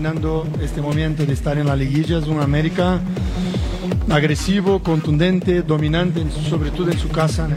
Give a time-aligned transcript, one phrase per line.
[0.00, 3.00] Imaginando este momento de estar en la liguilla, es un América
[4.10, 7.46] agresivo, contundente, dominante, sobre todo en su casa.
[7.46, 7.56] ¿no?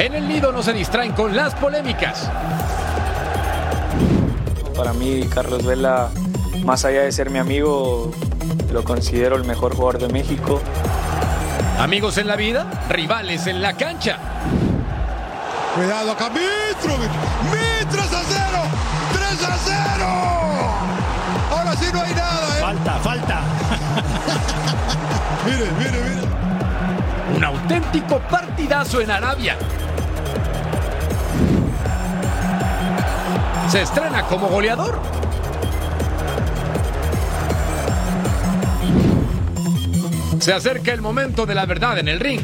[0.00, 2.30] En el nido no se distraen con las polémicas.
[4.76, 6.08] Para mí, Carlos Vela,
[6.64, 8.12] más allá de ser mi amigo,
[8.72, 10.60] lo considero el mejor jugador de México.
[11.80, 14.20] Amigos en la vida, rivales en la cancha.
[15.74, 17.10] Cuidado acá, Mitrovic.
[21.92, 22.60] No hay nada, ¿eh?
[22.60, 23.40] Falta, falta.
[25.46, 27.36] Mire, mire, mire.
[27.36, 29.56] Un auténtico partidazo en Arabia.
[33.70, 35.00] Se estrena como goleador.
[40.40, 42.40] Se acerca el momento de la verdad en el ring.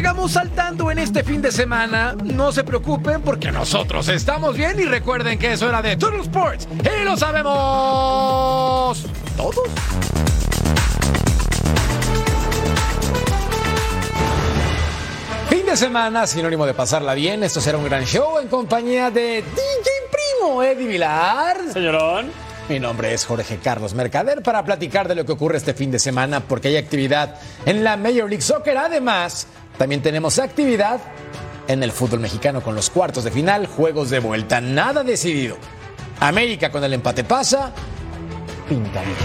[0.00, 4.86] Llegamos saltando en este fin de semana, no se preocupen porque nosotros estamos bien y
[4.86, 9.04] recuerden que eso era de Total Sports y lo sabemos
[9.36, 9.68] todos.
[15.50, 17.44] Fin de semana, sinónimo de pasarla bien.
[17.44, 19.90] Esto será un gran show en compañía de DJ
[20.40, 21.58] Primo Eddie Vilar.
[21.74, 22.30] Señorón.
[22.70, 25.98] Mi nombre es Jorge Carlos Mercader para platicar de lo que ocurre este fin de
[25.98, 27.34] semana porque hay actividad
[27.66, 28.78] en la Major League Soccer.
[28.78, 29.48] Además,
[29.80, 31.00] también tenemos actividad
[31.66, 35.56] en el fútbol mexicano con los cuartos de final, juegos de vuelta, nada decidido.
[36.20, 37.72] América con el empate pasa,
[38.68, 39.16] pinta bien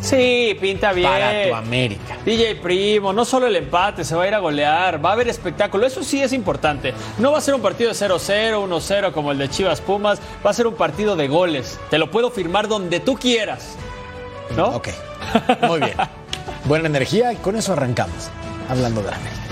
[0.00, 1.08] Sí, pinta bien.
[1.08, 2.16] para tu América.
[2.24, 5.28] DJ Primo, no solo el empate, se va a ir a golear, va a haber
[5.28, 6.92] espectáculo, eso sí es importante.
[7.18, 10.50] No va a ser un partido de 0-0, 1-0 como el de Chivas Pumas, va
[10.50, 11.78] a ser un partido de goles.
[11.88, 13.76] Te lo puedo firmar donde tú quieras.
[14.56, 14.70] ¿No?
[14.70, 14.88] Ok,
[15.68, 15.94] muy bien.
[16.64, 18.28] Buena energía y con eso arrancamos.
[18.68, 19.49] Hablando de la América.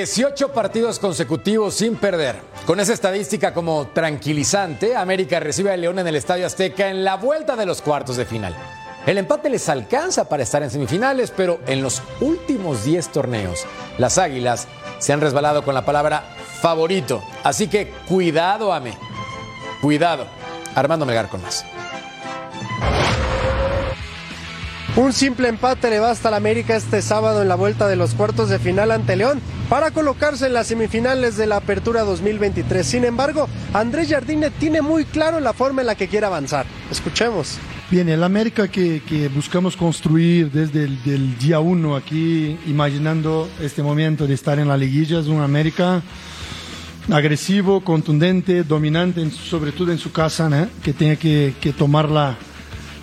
[0.00, 2.36] Dieciocho partidos consecutivos sin perder.
[2.64, 7.16] Con esa estadística como tranquilizante, América recibe a León en el Estadio Azteca en la
[7.16, 8.56] vuelta de los cuartos de final.
[9.04, 13.66] El empate les alcanza para estar en semifinales, pero en los últimos 10 torneos,
[13.98, 14.68] las Águilas
[15.00, 17.22] se han resbalado con la palabra favorito.
[17.44, 18.96] Así que cuidado, Ame.
[19.82, 20.24] Cuidado.
[20.74, 21.62] Armando Melgar con más.
[24.96, 28.48] Un simple empate le basta al América este sábado en la vuelta de los cuartos
[28.48, 32.84] de final ante León para colocarse en las semifinales de la Apertura 2023.
[32.84, 36.66] Sin embargo, Andrés Jardine tiene muy claro la forma en la que quiere avanzar.
[36.90, 37.58] Escuchemos.
[37.88, 44.26] Bien, el América que, que buscamos construir desde el día uno aquí, imaginando este momento
[44.26, 46.02] de estar en la liguilla, es un América
[47.12, 52.36] agresivo, contundente, dominante, sobre todo en su casa, que tiene que, que tomar la,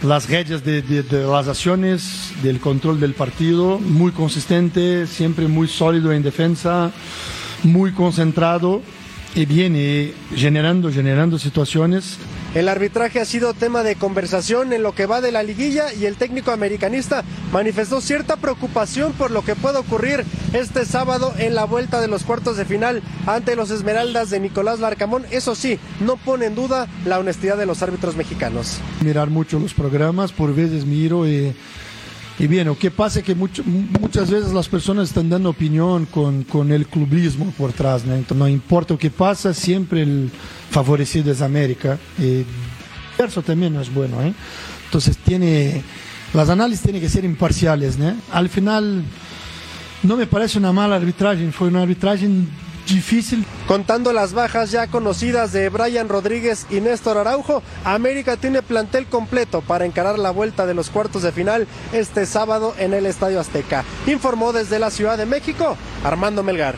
[0.04, 6.12] las redes de, de- las acciones, del control del partido, muy consistente, siempre muy sólido
[6.12, 6.92] en defensa,
[7.64, 8.82] muy concentrado
[9.36, 12.18] y viene generando, generando situaciones
[12.56, 16.06] El arbitraje ha sido tema de conversación en lo que va de la liguilla y
[16.06, 21.66] el técnico americanista manifestó cierta preocupación por lo que puede ocurrir este sábado en la
[21.66, 25.26] vuelta de los cuartos de final ante los Esmeraldas de Nicolás Larcamón.
[25.30, 28.80] Eso sí, no pone en duda la honestidad de los árbitros mexicanos.
[29.02, 31.54] mirar mucho los programas, por veces miro y,
[32.40, 36.06] y bien, lo que pasa es que mucho- muchas veces las personas están dando opinión
[36.06, 38.14] con, con el clubismo por atrás, ¿no?
[38.14, 40.30] Entonces, no importa lo que pasa, siempre el
[40.70, 41.98] favorecido es América.
[42.20, 42.46] Y
[43.22, 44.34] eso también no es bueno, ¿eh?
[44.86, 45.82] Entonces tiene,
[46.34, 48.16] las análisis tienen que ser imparciales, ¿no?
[48.32, 49.04] Al final
[50.04, 52.30] no me parece una mala arbitraje, fue una arbitraje
[52.88, 53.46] difícil.
[53.68, 59.62] Contando las bajas ya conocidas de Brian Rodríguez y Néstor Araujo, América tiene plantel completo
[59.62, 63.84] para encarar la vuelta de los cuartos de final este sábado en el Estadio Azteca.
[64.08, 66.76] Informó desde la Ciudad de México Armando Melgar.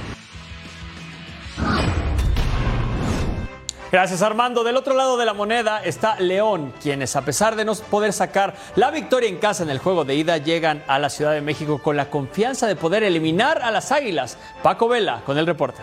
[3.92, 4.64] Gracias Armando.
[4.64, 8.56] Del otro lado de la moneda está León, quienes a pesar de no poder sacar
[8.76, 11.82] la victoria en casa en el juego de ida, llegan a la Ciudad de México
[11.82, 14.38] con la confianza de poder eliminar a las Águilas.
[14.62, 15.82] Paco Vela con el reporte.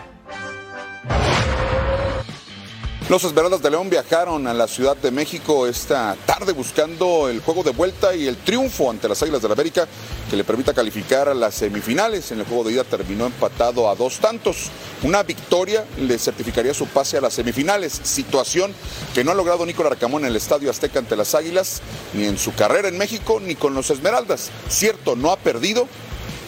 [3.09, 7.63] Los Esmeraldas de León viajaron a la Ciudad de México esta tarde buscando el juego
[7.63, 9.87] de vuelta y el triunfo ante las Águilas de la América
[10.29, 12.33] que le permita calificar a las semifinales.
[12.33, 14.71] En el juego de ida terminó empatado a dos tantos.
[15.03, 18.73] Una victoria le certificaría su pase a las semifinales, situación
[19.15, 21.81] que no ha logrado Nicolás Arcamón en el Estadio Azteca ante las Águilas,
[22.13, 24.49] ni en su carrera en México, ni con los Esmeraldas.
[24.67, 25.87] Cierto, no ha perdido,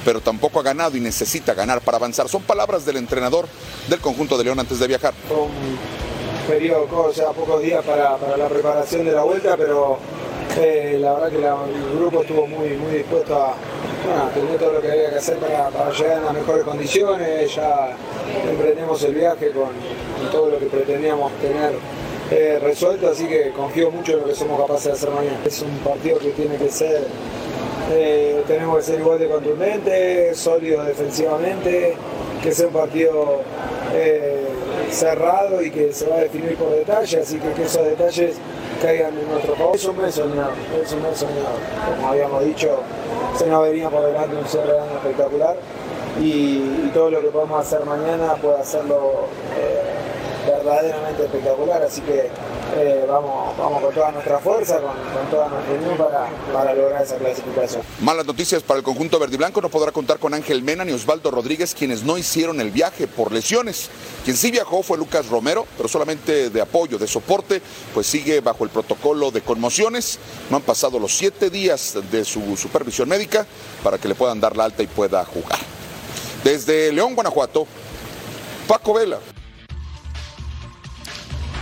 [0.06, 2.30] pero tampoco ha ganado y necesita ganar para avanzar.
[2.30, 3.48] Son palabras del entrenador
[3.88, 5.14] del conjunto de León antes de viajar
[6.50, 10.00] periodo, o sea, pocos días para, la preparación de la vuelta, pero
[10.58, 13.56] eh, la verdad que el grupo estuvo muy, muy dispuesto a,
[14.34, 17.56] tener todo lo que había que hacer para, llegar en las mejores condiciones.
[17.56, 17.96] Ya
[18.50, 19.70] emprendemos el viaje con,
[20.32, 21.74] todo lo que pretendíamos tener
[22.32, 25.38] eh, resuelto, así que confío mucho en lo que somos capaces de hacer mañana.
[25.46, 27.08] Es un partido que tiene que ser,
[27.92, 31.96] eh, tenemos que ser igual de contundente, sólido defensivamente,
[32.42, 33.42] que sea un partido
[34.92, 38.36] cerrado y que se va a definir por detalle, así que que esos detalles
[38.82, 39.76] caigan en nuestro favor.
[39.76, 40.52] Es un mes soñado,
[40.82, 41.58] es un mes soñado.
[41.96, 42.80] Como habíamos dicho,
[43.38, 45.56] se nos venía por delante un cierre espectacular
[46.20, 49.28] y, todo lo que podemos hacer mañana puede hacerlo
[49.58, 49.79] eh,
[50.64, 52.30] verdaderamente espectacular, así que
[52.78, 57.82] eh, vamos, vamos con toda nuestra fuerza, con, toda nuestra unión para, lograr esa clasificación.
[58.02, 60.92] Malas noticias para el conjunto verde y blanco, no podrá contar con Ángel Mena ni
[60.92, 63.90] Osvaldo Rodríguez, quienes no hicieron el viaje por lesiones.
[64.26, 67.62] Quien sí viajó fue Lucas Romero, pero solamente de apoyo, de soporte,
[67.94, 70.20] pues sigue bajo el protocolo de conmociones.
[70.50, 73.46] No han pasado los siete días de su supervisión médica
[73.84, 75.60] para que le puedan dar la alta y pueda jugar.
[76.44, 77.66] Desde León, Guanajuato,
[78.68, 79.20] Paco Vela.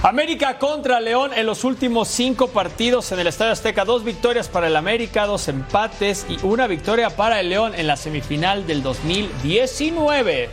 [0.07, 3.83] América contra León en los últimos cinco partidos en el Estadio Azteca.
[3.83, 7.97] Dos victorias para el América, dos empates y una victoria para el León en la
[7.97, 10.49] semifinal del 2019.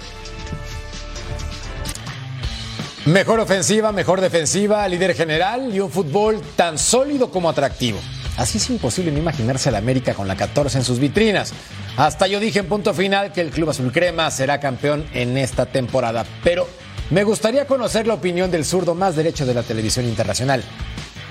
[3.07, 8.01] Mejor ofensiva, mejor defensiva, líder general y un fútbol tan sólido como atractivo.
[8.37, 11.53] Así es imposible no imaginarse al América con la 14 en sus vitrinas.
[11.97, 15.67] Hasta yo dije en punto final que el Club Azul Crema será campeón en esta
[15.67, 16.27] temporada.
[16.43, 16.67] Pero
[17.11, 20.63] me gustaría conocer la opinión del zurdo más derecho de la televisión internacional,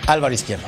[0.08, 0.68] Álvaro Izquierdo.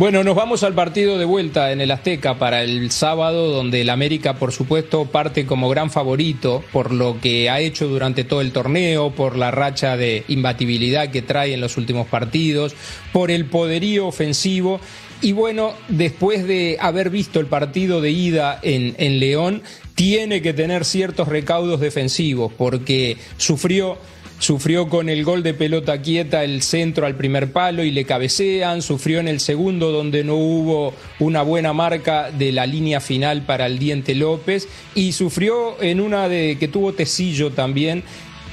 [0.00, 3.90] Bueno, nos vamos al partido de vuelta en el Azteca para el sábado, donde el
[3.90, 8.52] América, por supuesto, parte como gran favorito por lo que ha hecho durante todo el
[8.52, 12.74] torneo, por la racha de imbatibilidad que trae en los últimos partidos,
[13.12, 14.80] por el poderío ofensivo.
[15.20, 19.62] Y bueno, después de haber visto el partido de ida en, en León,
[20.00, 23.98] tiene que tener ciertos recaudos defensivos porque sufrió
[24.38, 28.80] sufrió con el gol de pelota quieta el centro al primer palo y le cabecean,
[28.80, 33.66] sufrió en el segundo donde no hubo una buena marca de la línea final para
[33.66, 38.02] el Diente López y sufrió en una de que tuvo Tecillo también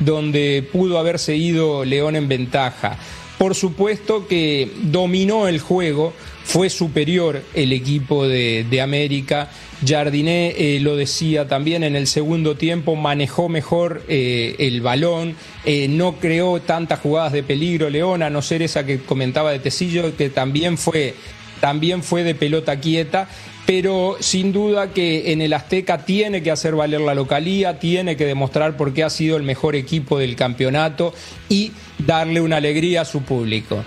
[0.02, 3.00] donde pudo haberse ido León en ventaja.
[3.38, 6.13] Por supuesto que dominó el juego,
[6.48, 9.50] fue superior el equipo de, América.
[9.86, 15.36] Jardiné eh, lo decía también en el segundo tiempo, manejó mejor eh, el balón,
[15.66, 17.89] eh, no creó tantas jugadas de peligro.
[17.89, 21.13] León, a no ser esa que comentaba de Tecillo, que también fue,
[21.60, 23.28] también fue de pelota quieta,
[23.68, 28.26] pero sin duda que en el Azteca tiene que hacer valer la localía, tiene que
[28.26, 31.14] demostrar por qué ha sido el mejor equipo del campeonato
[31.50, 33.83] y darle una alegría a su público.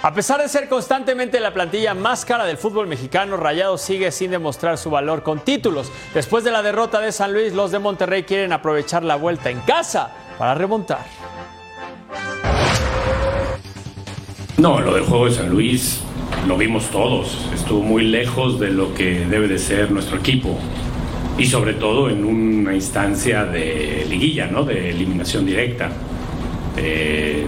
[0.00, 4.30] A pesar de ser constantemente la plantilla más cara del fútbol mexicano, Rayados sigue sin
[4.30, 5.90] demostrar su valor con títulos.
[6.14, 9.58] Después de la derrota de San Luis, los de Monterrey quieren aprovechar la vuelta en
[9.60, 11.04] casa para remontar.
[14.56, 16.00] No, lo del juego de San Luis
[16.46, 17.48] lo vimos todos.
[17.52, 20.56] Estuvo muy lejos de lo que debe de ser nuestro equipo.
[21.38, 24.64] Y sobre todo en una instancia de liguilla, ¿no?
[24.64, 25.88] De eliminación directa.
[26.76, 27.46] Eh,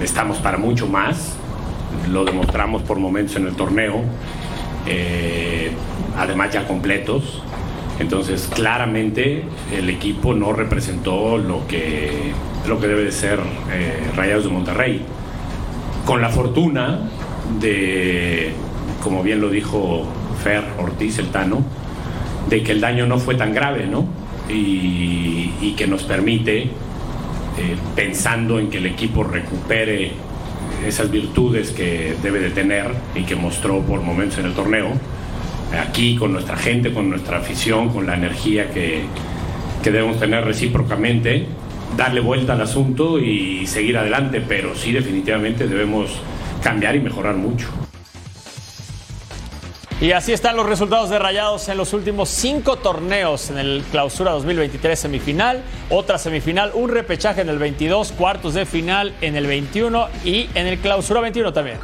[0.00, 1.36] estamos para mucho más
[2.10, 4.02] lo demostramos por momentos en el torneo,
[4.86, 5.70] eh,
[6.16, 7.42] además ya completos.
[7.98, 12.32] Entonces, claramente el equipo no representó lo que,
[12.68, 13.40] lo que debe de ser
[13.72, 15.02] eh, Rayados de Monterrey.
[16.04, 17.00] Con la fortuna
[17.58, 18.52] de,
[19.02, 20.06] como bien lo dijo
[20.44, 21.64] Fer Ortiz, el Tano,
[22.48, 24.06] de que el daño no fue tan grave, ¿no?
[24.48, 26.68] Y, que nos permite, eh,
[27.94, 30.12] pensando en que el equipo recupere
[30.86, 34.88] esas virtudes que debe de tener y que mostró por momentos en el torneo,
[35.78, 39.02] aquí con nuestra gente, con nuestra afición, con la energía que,
[39.82, 41.46] que debemos tener recíprocamente,
[41.96, 46.18] darle vuelta al asunto y seguir adelante, pero sí definitivamente debemos
[46.62, 47.68] cambiar y mejorar mucho.
[49.98, 54.32] Y así están los resultados de Rayados en los últimos cinco torneos en el Clausura
[54.32, 60.08] 2023 semifinal, otra semifinal, un repechaje en el 22, cuartos de final en el 21
[60.22, 61.78] y en el Clausura 21 también.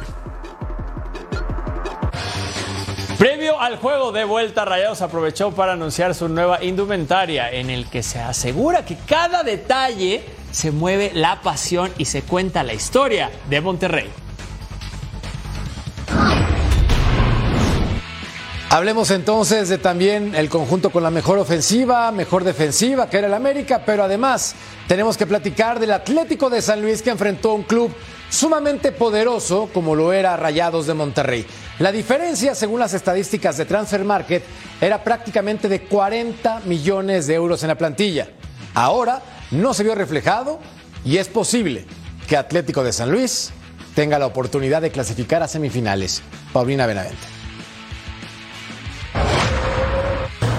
[3.17, 8.03] Previo al juego de vuelta, Rayados aprovechó para anunciar su nueva indumentaria en el que
[8.03, 13.59] se asegura que cada detalle se mueve la pasión y se cuenta la historia de
[13.59, 14.22] Monterrey.
[18.73, 23.35] Hablemos entonces de también el conjunto con la mejor ofensiva, mejor defensiva, que era el
[23.35, 24.55] América, pero además
[24.87, 27.93] tenemos que platicar del Atlético de San Luis que enfrentó a un club
[28.31, 31.45] sumamente poderoso como lo era Rayados de Monterrey.
[31.77, 34.43] La diferencia, según las estadísticas de Transfer Market,
[34.81, 38.29] era prácticamente de 40 millones de euros en la plantilla.
[38.73, 40.59] Ahora no se vio reflejado
[41.05, 41.85] y es posible
[42.27, 43.51] que Atlético de San Luis
[43.93, 46.23] tenga la oportunidad de clasificar a semifinales.
[46.51, 47.32] Paulina Benavente.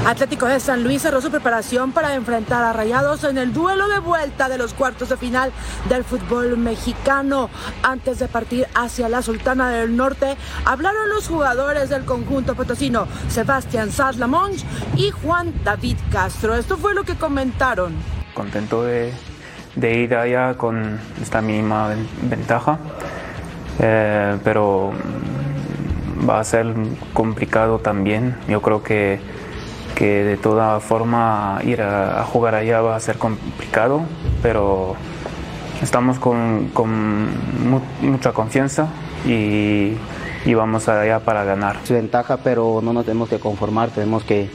[0.07, 4.01] Atlético de San Luis cerró su preparación para enfrentar a Rayados en el duelo de
[4.01, 5.51] vuelta de los cuartos de final
[5.89, 7.49] del fútbol mexicano.
[7.83, 13.91] Antes de partir hacia la Sultana del Norte, hablaron los jugadores del conjunto potosino, Sebastián
[13.91, 14.63] Sazlamonch
[14.95, 16.55] y Juan David Castro.
[16.55, 17.95] Esto fue lo que comentaron.
[18.35, 19.11] Contento de,
[19.81, 22.79] ir allá con esta mínima ventaja,
[23.79, 24.93] eh, pero
[26.29, 26.75] va a ser
[27.15, 28.37] complicado también.
[28.49, 29.19] Yo creo que
[29.95, 34.03] que de toda forma ir a, jugar allá va a ser complicado,
[34.43, 34.97] pero
[35.83, 36.71] estamos con,
[38.01, 38.89] mucha confianza
[39.27, 39.97] y,
[40.55, 41.79] vamos allá para ganar.
[41.83, 44.51] Es ventaja, pero no nos tenemos que conformar, tenemos que,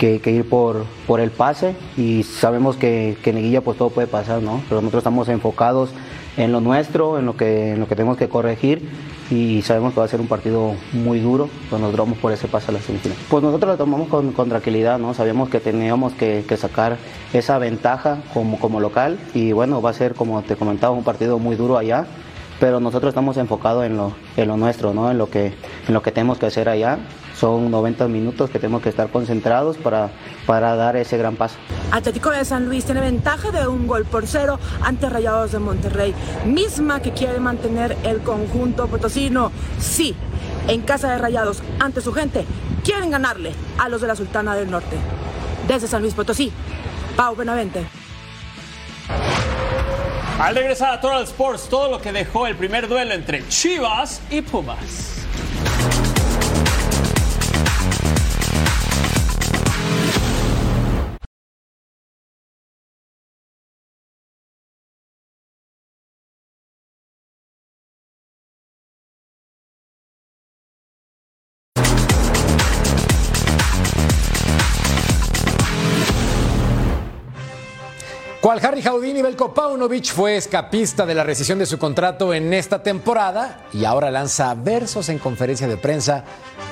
[0.00, 0.86] ir por,
[1.20, 4.62] el pase y sabemos que, que en Neguilla pues todo puede pasar, ¿no?
[4.68, 5.90] Pero nosotros estamos enfocados
[6.38, 8.88] en lo nuestro, en lo que, en lo que tenemos que corregir
[9.30, 12.48] y sabemos que va a ser un partido muy duro, cuando nos vamos por ese
[12.48, 13.18] paso a la semifinal.
[13.28, 15.12] Pues nosotros lo tomamos con, tranquilidad, ¿no?
[15.12, 16.96] Sabíamos que teníamos que, sacar
[17.32, 21.38] esa ventaja como, como local y bueno, va a ser, como te comentaba, un partido
[21.38, 22.06] muy duro allá,
[22.60, 25.10] pero nosotros estamos enfocados en lo, en lo nuestro, ¿no?
[25.10, 25.54] En lo, que,
[25.86, 26.98] en lo que tenemos que hacer allá
[27.38, 30.10] son 90 minutos que tenemos que estar concentrados para,
[30.44, 31.54] para dar ese gran paso.
[31.92, 36.14] Atlético de San Luis tiene ventaja de un gol por cero ante Rayados de Monterrey,
[36.46, 39.52] misma que quiere mantener el conjunto potosino.
[39.78, 40.16] Sí,
[40.66, 42.44] en casa de Rayados, ante su gente,
[42.84, 44.96] quieren ganarle a los de la Sultana del Norte.
[45.68, 46.50] Desde San Luis Potosí,
[47.16, 47.86] Pau Benavente.
[50.38, 54.40] Al regresar a Total Sports, todo lo que dejó el primer duelo entre Chivas y
[54.40, 55.26] Pumas.
[78.40, 82.84] Cual Harry Houdini, Belko Paunovic fue escapista de la rescisión de su contrato en esta
[82.84, 86.22] temporada y ahora lanza versos en conferencia de prensa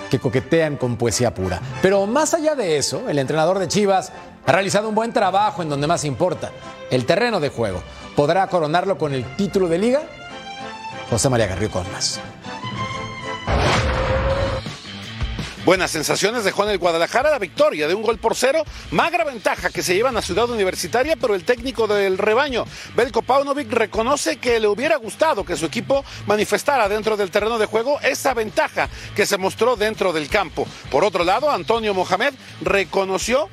[0.09, 1.61] que coquetean con poesía pura.
[1.83, 4.13] Pero más allá de eso, el entrenador de Chivas
[4.47, 6.53] ha realizado un buen trabajo en donde más importa,
[6.89, 7.83] el terreno de juego.
[8.15, 10.03] ¿Podrá coronarlo con el título de liga?
[11.11, 12.21] José María Garrido con más.
[15.67, 19.69] Buenas sensaciones dejó en el Guadalajara la victoria de un gol por cero, magra ventaja
[19.69, 24.61] que se llevan a Ciudad Universitaria, pero el técnico del rebaño, Belko Paunovic, reconoce que
[24.61, 29.27] le hubiera gustado que su equipo manifestara dentro del terreno de juego esa ventaja que
[29.27, 30.69] se mostró dentro del campo.
[30.89, 33.49] Por otro lado, Antonio Mohamed reconoció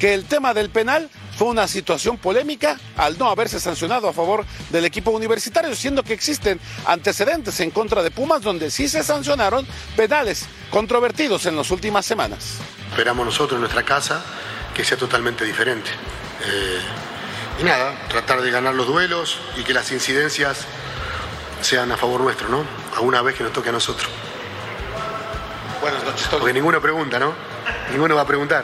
[0.00, 4.44] que el tema del penal fue una situación polémica al no haberse sancionado a favor
[4.68, 9.66] del equipo universitario, siendo que existen antecedentes en contra de Pumas donde sí se sancionaron
[9.96, 12.58] penales controvertidos en las últimas semanas.
[12.90, 14.22] Esperamos nosotros en nuestra casa
[14.74, 15.88] que sea totalmente diferente.
[16.44, 16.80] Eh,
[17.58, 20.66] y nada, tratar de ganar los duelos y que las incidencias
[21.62, 22.66] sean a favor nuestro, ¿no?
[22.94, 24.10] A una vez que nos toque a nosotros.
[25.80, 27.32] Buenas noches, Porque ninguno pregunta, ¿no?
[27.92, 28.62] Ninguno va a preguntar.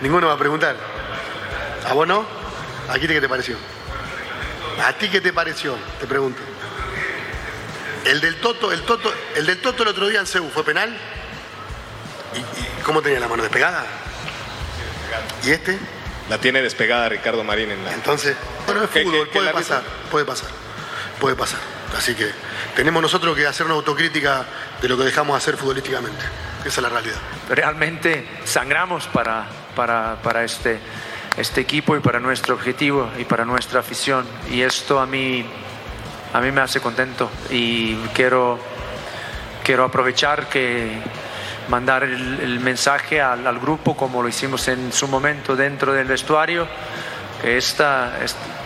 [0.00, 0.95] Ninguno va a preguntar.
[1.86, 2.26] ¿A vos no?
[2.88, 3.56] ¿A ti qué te pareció?
[4.84, 5.76] ¿A ti qué te pareció?
[6.00, 6.40] Te pregunto.
[8.04, 10.96] El del Toto, el Toto, el del Toto el otro día en Cebu fue penal.
[12.34, 13.84] ¿Y, cómo tenía la mano despegada?
[15.44, 15.78] ¿Y este?
[16.28, 17.92] La tiene despegada Ricardo Marín en la.
[17.92, 20.48] Entonces, bueno, es fútbol, puede pasar, puede pasar,
[21.20, 21.60] puede pasar.
[21.96, 22.30] Así que
[22.74, 24.44] tenemos nosotros que hacer una autocrítica
[24.82, 26.24] de lo que dejamos hacer futbolísticamente.
[26.64, 27.18] Esa es la realidad.
[27.48, 30.80] Realmente sangramos para, para, para este
[31.36, 34.26] este equipo y para nuestro objetivo y para nuestra afición.
[34.50, 35.44] Y esto a mí,
[36.32, 38.58] a mí me hace contento y quiero,
[39.64, 40.98] quiero aprovechar que,
[41.68, 46.06] mandar el, el mensaje al, al, grupo como lo hicimos en su momento dentro del
[46.06, 46.66] vestuario,
[47.42, 48.56] que esta, esta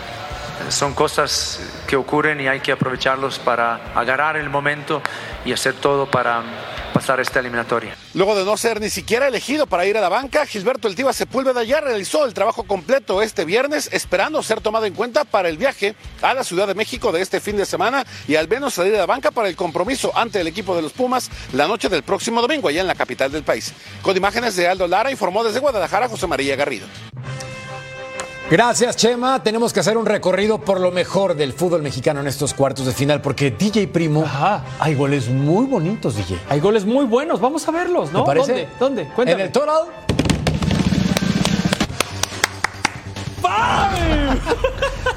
[0.69, 5.03] son cosas que ocurren y hay que aprovecharlos para agarrar el momento
[5.45, 6.43] y hacer todo para
[7.19, 7.97] esta eliminatoria.
[8.15, 11.13] Luego de no ser ni siquiera elegido para ir a la banca, Gilberto El Tiva
[11.13, 15.57] Sepúlveda ya realizó el trabajo completo este viernes, esperando ser tomado en cuenta para el
[15.57, 18.95] viaje a la Ciudad de México de este fin de semana y al menos salir
[18.95, 22.03] a la banca para el compromiso ante el equipo de los Pumas la noche del
[22.03, 23.73] próximo domingo allá en la capital del país.
[24.03, 26.87] Con imágenes de Aldo Lara informó desde Guadalajara José María Garrido.
[28.51, 29.41] Gracias, Chema.
[29.45, 32.93] Tenemos que hacer un recorrido por lo mejor del fútbol mexicano en estos cuartos de
[32.93, 34.65] final, porque DJ Primo, Ajá.
[34.81, 36.37] hay goles muy bonitos, DJ.
[36.49, 38.25] Hay goles muy buenos, vamos a verlos, ¿no?
[38.25, 38.53] ¿Te parece?
[38.53, 39.05] ¿Dónde?
[39.05, 39.15] ¿Dónde?
[39.15, 39.41] Cuéntame.
[39.41, 39.85] En el total.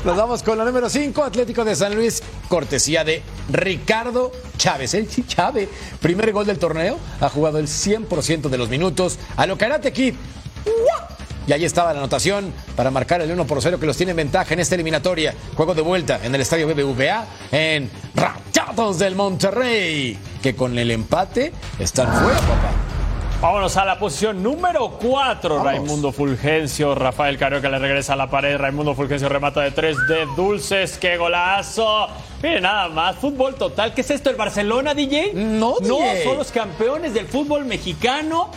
[0.05, 4.93] Nos vamos con la número 5, Atlético de San Luis, cortesía de Ricardo Chávez.
[4.93, 9.57] El Chávez, primer gol del torneo, ha jugado el 100% de los minutos a lo
[9.57, 10.13] Karate Kid.
[11.47, 14.17] Y ahí estaba la anotación para marcar el 1 por 0 que los tiene en
[14.17, 15.33] ventaja en esta eliminatoria.
[15.55, 21.51] Juego de vuelta en el estadio BBVA en Rayados del Monterrey, que con el empate
[21.79, 22.71] están fuera, papá.
[23.41, 25.61] Vámonos a la posición número 4.
[25.65, 26.95] Raimundo Fulgencio.
[26.95, 28.55] Rafael Carioca le regresa a la pared.
[28.57, 30.97] Raimundo Fulgencio remata de 3 de dulces.
[30.97, 32.07] ¡Qué golazo!
[32.41, 33.17] Mire, nada más.
[33.17, 33.93] Fútbol total.
[33.93, 34.29] ¿Qué es esto?
[34.29, 35.33] ¿El Barcelona, DJ?
[35.33, 36.23] No, No, DJ.
[36.23, 38.49] son los campeones del fútbol mexicano.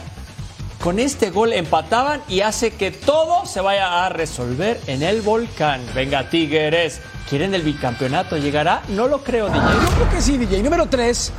[0.81, 5.81] Con este gol empataban y hace que todo se vaya a resolver en el volcán.
[5.95, 7.01] Venga, Tigres.
[7.29, 8.37] ¿Quieren el bicampeonato?
[8.37, 8.83] ¿Llegará?
[8.89, 9.61] No lo creo, DJ.
[9.61, 10.63] Yo creo que sí, DJ.
[10.63, 11.33] Número 3.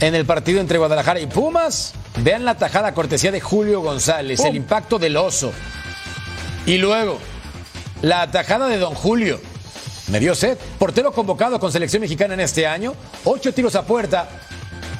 [0.00, 4.54] En el partido entre Guadalajara y Pumas, vean la tajada cortesía de Julio González, el
[4.54, 5.50] impacto del oso.
[6.66, 7.18] Y luego,
[8.02, 9.40] la atajada de Don Julio.
[10.08, 10.56] Me dio sed.
[10.78, 12.94] Portero convocado con selección mexicana en este año.
[13.24, 14.28] Ocho tiros a puerta.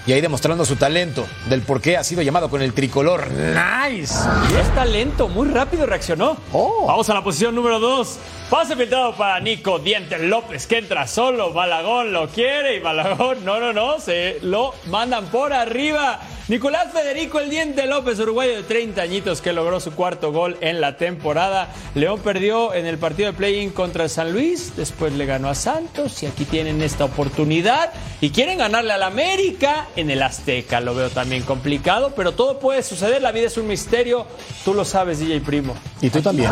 [0.09, 3.31] Y ahí demostrando su talento, del por qué ha sido llamado con el tricolor.
[3.31, 4.15] ¡Nice!
[4.51, 6.39] Y es talento, muy rápido reaccionó.
[6.51, 6.87] Oh.
[6.87, 8.19] Vamos a la posición número 2.
[8.51, 11.51] Pase filtrado para Nico Dientes López, que entra solo.
[11.51, 16.19] Malagón lo quiere y Malagón, no, no, no, se lo mandan por arriba.
[16.49, 20.81] Nicolás Federico El Diente López, uruguayo de 30 añitos, que logró su cuarto gol en
[20.81, 21.69] la temporada.
[21.95, 25.55] León perdió en el partido de play-in contra el San Luis, después le ganó a
[25.55, 30.81] Santos y aquí tienen esta oportunidad y quieren ganarle al América en el Azteca.
[30.81, 34.27] Lo veo también complicado, pero todo puede suceder, la vida es un misterio.
[34.65, 35.75] Tú lo sabes, DJ Primo.
[36.01, 36.51] Y tú también.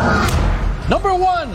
[0.89, 1.51] Number one.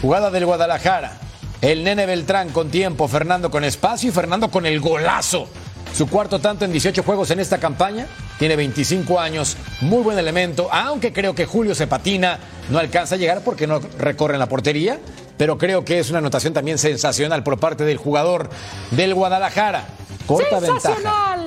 [0.00, 1.18] Jugada del Guadalajara.
[1.60, 5.48] El nene Beltrán con tiempo, Fernando con espacio y Fernando con el golazo.
[5.96, 8.08] Su cuarto tanto en 18 juegos en esta campaña.
[8.38, 13.18] Tiene 25 años, muy buen elemento, aunque creo que Julio se patina, no alcanza a
[13.18, 14.98] llegar porque no recorre en la portería,
[15.38, 18.50] pero creo que es una anotación también sensacional por parte del jugador
[18.90, 19.86] del Guadalajara.
[20.26, 20.80] Corta ventaja.
[20.80, 21.46] ¡Sensacional!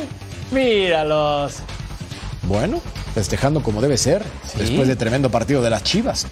[0.52, 1.56] Míralos.
[2.44, 2.82] Bueno,
[3.14, 4.24] festejando como debe ser,
[4.56, 6.26] después de tremendo partido de las Chivas.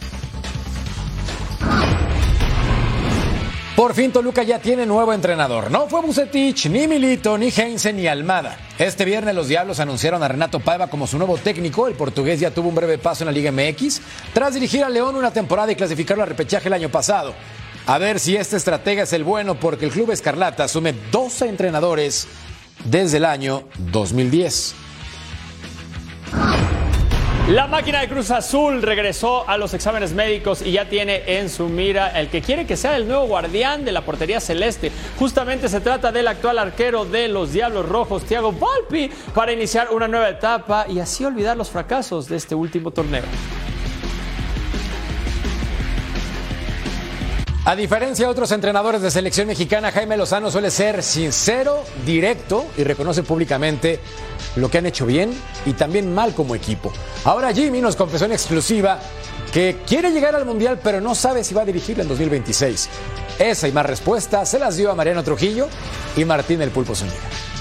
[3.75, 5.69] Por fin Toluca ya tiene nuevo entrenador.
[5.69, 8.57] No fue Bucetich, ni Milito, ni Heinze, ni Almada.
[8.79, 11.85] Este viernes los Diablos anunciaron a Renato Paiva como su nuevo técnico.
[11.85, 13.99] El portugués ya tuvo un breve paso en la Liga MX
[14.33, 17.33] tras dirigir a León una temporada y clasificarlo al repechaje el año pasado.
[17.85, 22.29] A ver si este estratega es el bueno porque el Club Escarlata asume 12 entrenadores
[22.85, 24.73] desde el año 2010.
[27.49, 31.69] La máquina de Cruz Azul regresó a los exámenes médicos y ya tiene en su
[31.69, 34.91] mira el que quiere que sea el nuevo guardián de la portería celeste.
[35.19, 40.07] Justamente se trata del actual arquero de los Diablos Rojos, Thiago Volpi, para iniciar una
[40.07, 43.21] nueva etapa y así olvidar los fracasos de este último torneo.
[47.67, 52.83] A diferencia de otros entrenadores de selección mexicana, Jaime Lozano suele ser sincero, directo y
[52.83, 53.99] reconoce públicamente
[54.55, 55.33] lo que han hecho bien
[55.65, 56.91] y también mal como equipo.
[57.23, 58.99] Ahora Jimmy nos confesó en exclusiva
[59.51, 62.89] que quiere llegar al Mundial pero no sabe si va a dirigirla en 2026.
[63.39, 65.67] Esa y más respuestas se las dio a Mariano Trujillo
[66.15, 67.54] y Martín el Pulpo Zúñiga.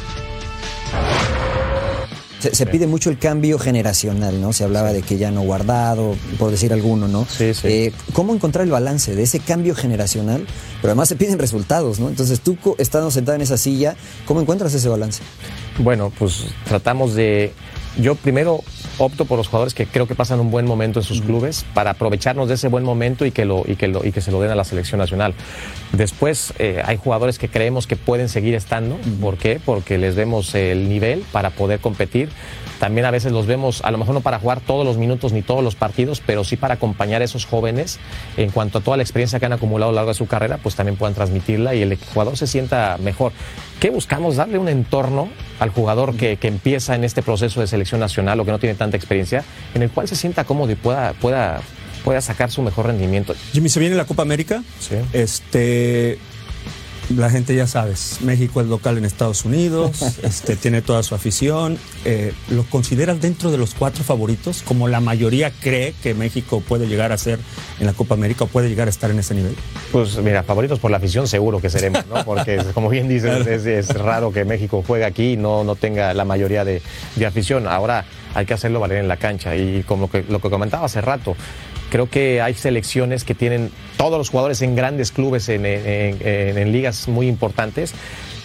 [2.44, 4.52] Se, se pide mucho el cambio generacional, ¿no?
[4.52, 7.24] Se hablaba de que ya no guardado, por decir alguno, ¿no?
[7.26, 7.66] Sí, sí.
[7.68, 10.46] Eh, ¿Cómo encontrar el balance de ese cambio generacional?
[10.82, 12.10] Pero además se piden resultados, ¿no?
[12.10, 15.22] Entonces tú, estando sentado en esa silla, ¿cómo encuentras ese balance?
[15.78, 17.54] Bueno, pues tratamos de.
[17.96, 18.60] Yo primero
[18.98, 21.90] opto por los jugadores que creo que pasan un buen momento en sus clubes para
[21.90, 24.40] aprovecharnos de ese buen momento y que, lo, y que, lo, y que se lo
[24.40, 25.34] den a la selección nacional.
[25.92, 28.98] Después eh, hay jugadores que creemos que pueden seguir estando.
[29.20, 29.60] ¿Por qué?
[29.64, 32.30] Porque les vemos el nivel para poder competir.
[32.78, 35.42] También a veces los vemos, a lo mejor no para jugar todos los minutos ni
[35.42, 37.98] todos los partidos, pero sí para acompañar a esos jóvenes
[38.36, 40.58] en cuanto a toda la experiencia que han acumulado a lo largo de su carrera,
[40.62, 43.32] pues también puedan transmitirla y el jugador se sienta mejor.
[43.80, 44.36] ¿Qué buscamos?
[44.36, 45.28] Darle un entorno
[45.60, 48.74] al jugador que, que empieza en este proceso de selección nacional o que no tiene
[48.74, 51.60] tanta experiencia, en el cual se sienta cómodo y pueda, pueda
[52.04, 53.34] pueda sacar su mejor rendimiento.
[53.52, 54.62] Jimmy, se viene la Copa América.
[54.78, 54.96] Sí.
[55.14, 56.18] Este,
[57.16, 61.78] la gente ya sabes, México es local en Estados Unidos, este, tiene toda su afición.
[62.04, 64.62] Eh, ¿Lo consideras dentro de los cuatro favoritos?
[64.62, 67.38] Como la mayoría cree que México puede llegar a ser
[67.80, 69.54] en la Copa América o puede llegar a estar en ese nivel.
[69.92, 72.24] Pues mira, favoritos por la afición seguro que seremos, ¿no?
[72.24, 76.14] Porque como bien dices, es, es, raro que México juegue aquí y no, no tenga
[76.14, 76.82] la mayoría de,
[77.16, 77.66] de afición.
[77.66, 81.00] Ahora hay que hacerlo valer en la cancha y como que, lo que comentaba hace
[81.00, 81.36] rato,
[81.94, 87.28] creo que hay selecciones que tienen todos los jugadores en grandes clubes, en, ligas muy
[87.28, 87.94] importantes.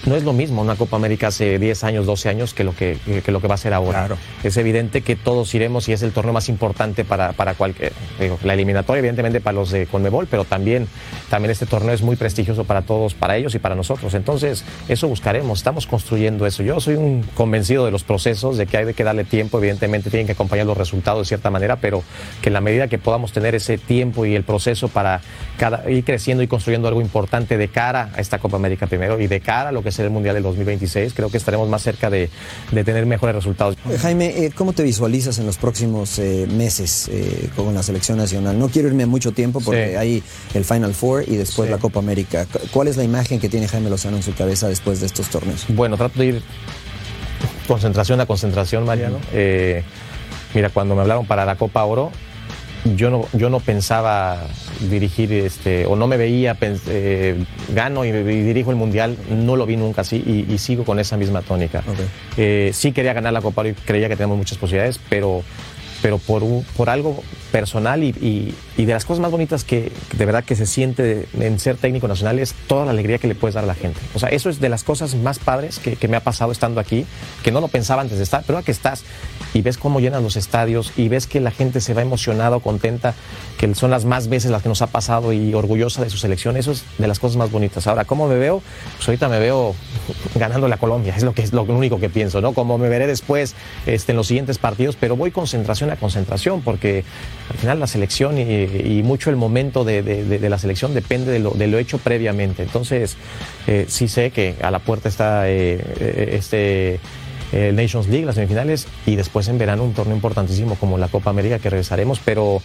[0.05, 2.97] No es lo mismo una Copa América hace 10 años, 12 años que lo que,
[3.23, 3.99] que lo que va a ser ahora.
[3.99, 4.17] Claro.
[4.43, 7.91] Es evidente que todos iremos y es el torneo más importante para, para cualquier.
[8.19, 10.87] Digo, la eliminatoria, evidentemente, para los de Conmebol, pero también,
[11.29, 14.13] también este torneo es muy prestigioso para todos, para ellos y para nosotros.
[14.13, 15.59] Entonces, eso buscaremos.
[15.59, 16.63] Estamos construyendo eso.
[16.63, 19.57] Yo soy un convencido de los procesos, de que hay que darle tiempo.
[19.57, 22.03] Evidentemente, tienen que acompañar los resultados de cierta manera, pero
[22.41, 25.21] que en la medida que podamos tener ese tiempo y el proceso para
[25.57, 29.27] cada, ir creciendo y construyendo algo importante de cara a esta Copa América primero y
[29.27, 32.09] de cara a lo que será el Mundial del 2026, creo que estaremos más cerca
[32.09, 32.29] de,
[32.71, 33.75] de tener mejores resultados.
[34.01, 38.57] Jaime, eh, ¿cómo te visualizas en los próximos eh, meses eh, con la selección nacional?
[38.57, 39.95] No quiero irme mucho tiempo porque sí.
[39.95, 40.23] hay
[40.53, 41.71] el Final Four y después sí.
[41.71, 42.45] la Copa América.
[42.71, 45.65] ¿Cuál es la imagen que tiene Jaime Lozano en su cabeza después de estos torneos?
[45.69, 46.43] Bueno, trato de ir
[47.67, 49.19] concentración a concentración, Mariano.
[50.53, 52.11] Mira, cuando me hablaron para la Copa Oro,
[52.95, 54.47] yo no, yo no pensaba
[54.89, 59.65] dirigir este, o no me veía, eh, gano y, y, dirijo el mundial, no lo
[59.65, 61.79] vi nunca así y, y sigo con esa misma tónica.
[61.79, 62.07] Okay.
[62.37, 65.43] Eh, sí quería ganar la Copa y creía que tenemos muchas posibilidades, pero,
[66.01, 69.91] pero por, un, por algo personal y, y, y, de las cosas más bonitas que
[70.15, 73.35] de verdad que se siente en ser técnico nacional es toda la alegría que le
[73.35, 73.99] puedes dar a la gente.
[74.13, 76.79] O sea, eso es de las cosas más padres que, que me ha pasado estando
[76.79, 77.05] aquí,
[77.43, 79.03] que no lo pensaba antes de estar, pero ahora que estás
[79.53, 82.59] y ves cómo llenan los estadios y ves que la gente se va emocionada o
[82.59, 83.15] contenta,
[83.57, 86.57] que son las más veces las que nos ha pasado y orgullosa de su selección,
[86.57, 87.87] eso es de las cosas más bonitas.
[87.87, 88.61] Ahora, ¿cómo me veo?
[88.97, 89.75] Pues ahorita me veo
[90.35, 92.53] ganando la Colombia, es lo que es lo único que pienso, ¿no?
[92.53, 97.03] Como me veré después este, en los siguientes partidos, pero voy concentración a concentración porque
[97.49, 101.67] al final la selección y, mucho el momento de, la selección depende de lo, de
[101.67, 102.63] lo hecho previamente.
[102.63, 103.17] Entonces,
[103.67, 106.99] eh, sí sé que a la puerta está eh, este
[107.51, 111.31] el Nations League, las semifinales, y después en verano un torneo importantísimo como la Copa
[111.31, 112.61] América que regresaremos, pero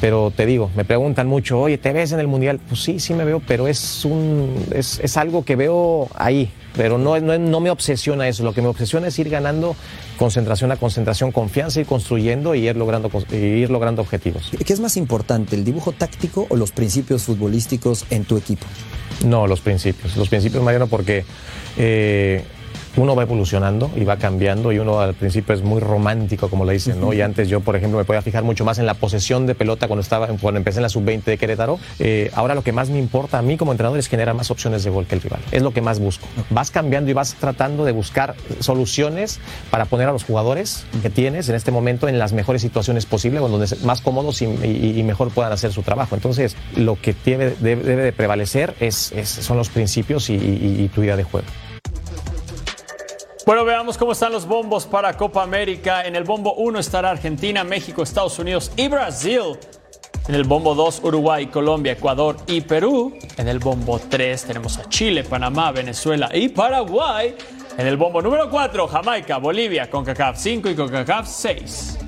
[0.00, 2.58] pero te digo, me preguntan mucho, oye, ¿te ves en el Mundial?
[2.68, 6.98] Pues sí, sí me veo, pero es, un, es, es algo que veo ahí, pero
[6.98, 9.76] no, no, no, me obsesiona eso, lo que me obsesiona es ir ganando
[10.18, 14.50] concentración a concentración, confianza, ir construyendo y ir logrando, ir logrando objetivos.
[14.64, 18.66] ¿Qué es más importante, el dibujo táctico o los principios futbolísticos en tu equipo?
[19.24, 21.24] No, los principios, los principios, Mariano, porque...
[21.76, 22.44] Eh,
[22.96, 26.72] uno va evolucionando y va cambiando y uno al principio es muy romántico, como le
[26.72, 27.12] dicen, ¿no?
[27.12, 29.86] Y antes yo, por ejemplo, me podía fijar mucho más en la posesión de pelota
[29.86, 31.78] cuando estaba, cuando empecé en la sub-20 de Querétaro.
[31.98, 34.84] Eh, ahora lo que más me importa a mí como entrenador es generar más opciones
[34.84, 35.40] de gol que el rival.
[35.52, 36.26] Es lo que más busco.
[36.50, 41.48] Vas cambiando y vas tratando de buscar soluciones para poner a los jugadores que tienes
[41.48, 45.30] en este momento en las mejores situaciones posibles, donde más cómodos y, y, y mejor
[45.30, 46.14] puedan hacer su trabajo.
[46.14, 50.90] Entonces, lo que debe, debe, debe de prevalecer es, es, son los principios y, y
[50.92, 51.46] tu idea de juego.
[53.46, 56.04] Bueno, veamos cómo están los bombos para Copa América.
[56.04, 59.58] En el bombo 1 estará Argentina, México, Estados Unidos y Brasil.
[60.28, 63.16] En el bombo 2, Uruguay, Colombia, Ecuador y Perú.
[63.38, 67.34] En el bombo 3 tenemos a Chile, Panamá, Venezuela y Paraguay.
[67.78, 71.98] En el bombo número 4, Jamaica, Bolivia, CONCACAF 5 y CONCACAF 6.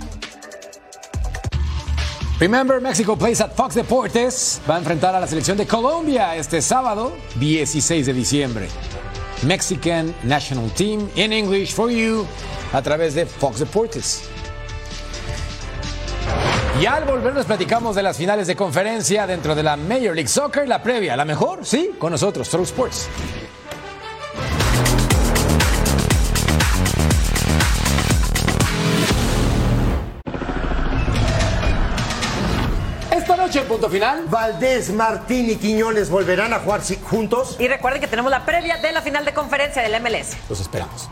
[2.41, 4.61] Remember, Mexico plays at Fox Deportes.
[4.69, 8.69] Va a enfrentar a la selección de Colombia este sábado, 16 de diciembre.
[9.43, 12.27] Mexican National Team in English for you
[12.73, 14.23] a través de Fox Deportes.
[16.81, 20.29] Y al volver nos platicamos de las finales de conferencia dentro de la Major League
[20.29, 23.09] Soccer, la previa, la mejor, sí, con nosotros, True Sports.
[33.61, 34.25] En punto final.
[34.29, 37.57] Valdés, Martín y Quiñones volverán a jugar juntos.
[37.59, 40.37] Y recuerden que tenemos la previa de la final de conferencia del MLS.
[40.49, 41.09] Los esperamos.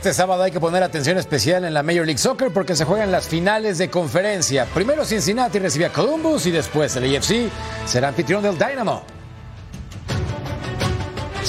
[0.00, 3.12] Este sábado hay que poner atención especial en la Major League Soccer porque se juegan
[3.12, 4.64] las finales de conferencia.
[4.64, 7.50] Primero Cincinnati recibe a Columbus y después el AFC
[7.84, 9.19] será anfitrión del Dynamo.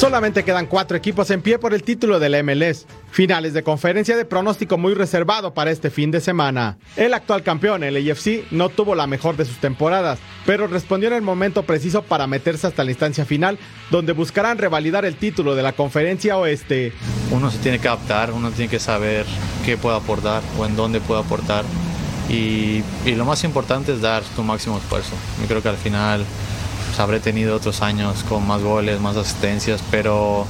[0.01, 2.87] Solamente quedan cuatro equipos en pie por el título de la MLS.
[3.11, 6.79] Finales de conferencia de pronóstico muy reservado para este fin de semana.
[6.95, 11.13] El actual campeón, el AFC, no tuvo la mejor de sus temporadas, pero respondió en
[11.13, 13.59] el momento preciso para meterse hasta la instancia final,
[13.91, 16.93] donde buscarán revalidar el título de la conferencia oeste.
[17.29, 19.27] Uno se tiene que adaptar, uno tiene que saber
[19.63, 21.63] qué puede aportar o en dónde puede aportar.
[22.27, 25.13] Y, y lo más importante es dar tu máximo esfuerzo.
[25.39, 26.25] Yo creo que al final
[26.91, 30.45] pues, habré tenido otros años con más goles, más asistencias, pero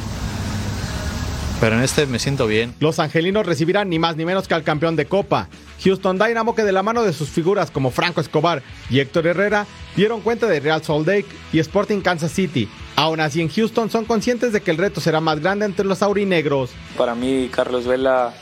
[1.60, 2.73] pero en este me siento bien.
[2.80, 5.49] Los angelinos recibirán ni más ni menos que al campeón de Copa.
[5.84, 9.67] Houston Dynamo que de la mano de sus figuras como Franco Escobar y Héctor Herrera
[9.95, 12.67] dieron cuenta de Real Salt Lake y Sporting Kansas City.
[12.95, 16.01] Aún así en Houston son conscientes de que el reto será más grande entre los
[16.01, 16.71] aurinegros.
[16.97, 18.34] Para mí Carlos Vela,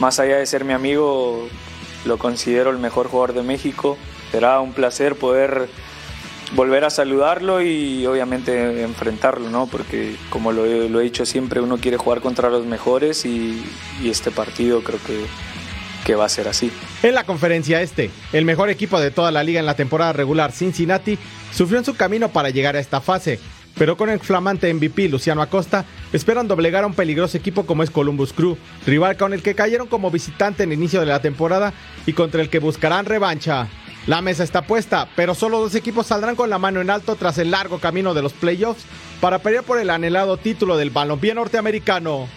[0.00, 1.48] más allá de ser mi amigo,
[2.04, 3.96] lo considero el mejor jugador de México.
[4.32, 5.68] Será un placer poder
[6.52, 9.66] volver a saludarlo y obviamente enfrentarlo, ¿no?
[9.66, 13.64] Porque como lo he, dicho siempre, uno quiere jugar contra los mejores y,
[14.02, 15.24] y este partido creo que,
[16.04, 16.70] que va a ser así.
[17.02, 20.52] En la conferencia este, el mejor equipo de toda la liga en la temporada regular,
[20.52, 21.18] Cincinnati,
[21.52, 23.40] sufrió en su camino para llegar a esta fase.
[23.76, 27.90] Pero con el flamante MVP Luciano Acosta, esperan doblegar a un peligroso equipo como es
[27.90, 31.72] Columbus Crew, rival con el que cayeron como visitante en el inicio de la temporada
[32.06, 33.66] y contra el que buscarán revancha.
[34.06, 37.38] La mesa está puesta, pero solo dos equipos saldrán con la mano en alto tras
[37.38, 38.84] el largo camino de los playoffs
[39.18, 42.28] para pelear por el anhelado título del balompié norteamericano.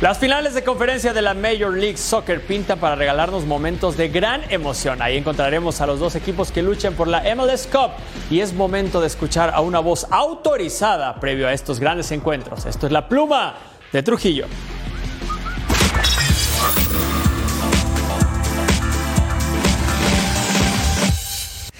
[0.00, 4.50] Las finales de conferencia de la Major League Soccer pintan para regalarnos momentos de gran
[4.50, 5.02] emoción.
[5.02, 7.90] Ahí encontraremos a los dos equipos que luchan por la MLS Cup
[8.30, 12.64] y es momento de escuchar a una voz autorizada previo a estos grandes encuentros.
[12.64, 13.56] Esto es la pluma
[13.92, 14.46] de Trujillo.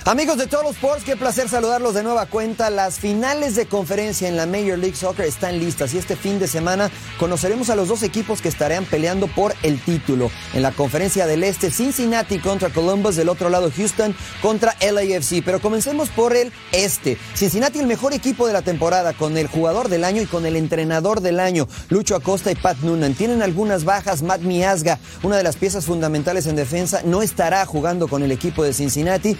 [0.06, 2.70] Amigos de los Sports, qué placer saludarlos de nueva cuenta.
[2.70, 6.48] Las finales de conferencia en la Major League Soccer están listas y este fin de
[6.48, 10.30] semana conoceremos a los dos equipos que estarán peleando por el título.
[10.54, 15.42] En la conferencia del Este, Cincinnati contra Columbus, del otro lado Houston contra LAFC.
[15.44, 17.18] Pero comencemos por el Este.
[17.34, 20.56] Cincinnati el mejor equipo de la temporada con el jugador del año y con el
[20.56, 23.12] entrenador del año, Lucho Acosta y Pat Noonan.
[23.12, 28.08] Tienen algunas bajas, Matt Miazga, una de las piezas fundamentales en defensa, no estará jugando
[28.08, 29.36] con el equipo de Cincinnati.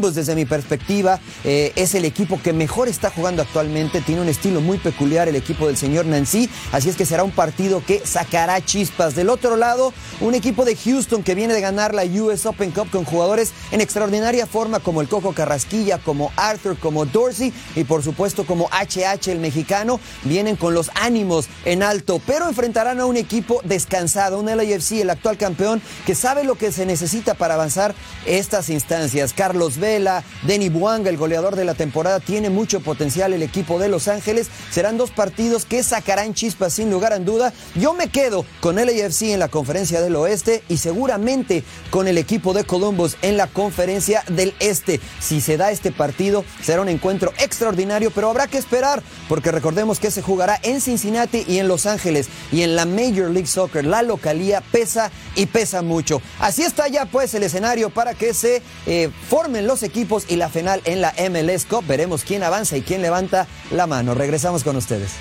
[0.00, 4.00] Desde mi perspectiva, eh, es el equipo que mejor está jugando actualmente.
[4.00, 6.50] Tiene un estilo muy peculiar el equipo del señor Nancy.
[6.72, 9.14] Así es que será un partido que sacará chispas.
[9.14, 12.90] Del otro lado, un equipo de Houston que viene de ganar la US Open Cup
[12.90, 18.02] con jugadores en extraordinaria forma como el Coco Carrasquilla, como Arthur, como Dorsey y por
[18.02, 20.00] supuesto como HH el mexicano.
[20.24, 25.10] Vienen con los ánimos en alto, pero enfrentarán a un equipo descansado, un LAFC, el
[25.10, 27.94] actual campeón, que sabe lo que se necesita para avanzar
[28.26, 29.32] estas instancias.
[29.32, 33.90] Carlos Vela, Denny Buanga, el goleador de la temporada, tiene mucho potencial el equipo de
[33.90, 34.48] Los Ángeles.
[34.70, 37.52] Serán dos partidos que sacarán chispas sin lugar a duda.
[37.74, 42.16] Yo me quedo con el AFC en la conferencia del oeste y seguramente con el
[42.16, 45.02] equipo de Columbus en la conferencia del este.
[45.20, 50.00] Si se da este partido, será un encuentro extraordinario, pero habrá que esperar porque recordemos
[50.00, 53.84] que se jugará en Cincinnati y en Los Ángeles y en la Major League Soccer.
[53.84, 56.22] La localía pesa y pesa mucho.
[56.40, 60.48] Así está ya pues el escenario para que se eh, formen los equipos y la
[60.48, 61.84] final en la MLS Cup.
[61.86, 64.14] Veremos quién avanza y quién levanta la mano.
[64.14, 65.12] Regresamos con ustedes.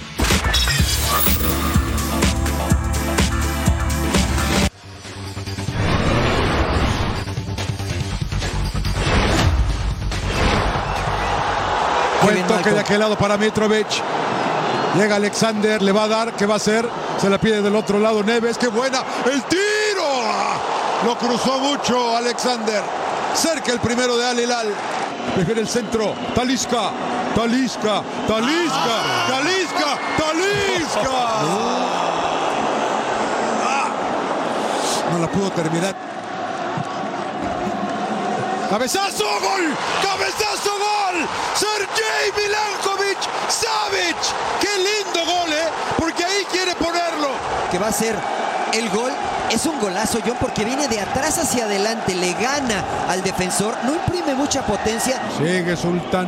[12.24, 13.88] Buen toque de aquel lado para Mitrovic.
[14.98, 16.88] Llega Alexander, le va a dar, ¿qué va a hacer?
[17.20, 19.04] Se la pide del otro lado Neves, qué buena.
[19.26, 19.64] El tiro.
[21.06, 23.03] Lo cruzó mucho Alexander.
[23.36, 24.68] Cerca el primero de Al Hilal.
[25.56, 26.14] El centro.
[26.36, 26.92] Talisca.
[27.36, 28.04] Talisca.
[28.28, 28.98] Talisca.
[29.28, 29.98] Talisca.
[30.18, 31.10] Talisca.
[35.12, 35.96] No la pudo terminar.
[38.70, 39.76] Cabezazo, gol.
[40.02, 41.28] Cabezazo, gol.
[41.56, 44.18] Sergei Milankovic Savic.
[44.60, 45.70] Qué lindo gol, ¿eh?
[45.98, 47.30] Porque ahí quiere ponerlo.
[47.72, 48.16] Que va a ser
[48.74, 49.12] el gol
[49.52, 53.94] es un golazo, John, porque viene de atrás hacia adelante, le gana al defensor, no
[53.94, 55.22] imprime mucha potencia.
[55.38, 56.28] Sigue Sultán.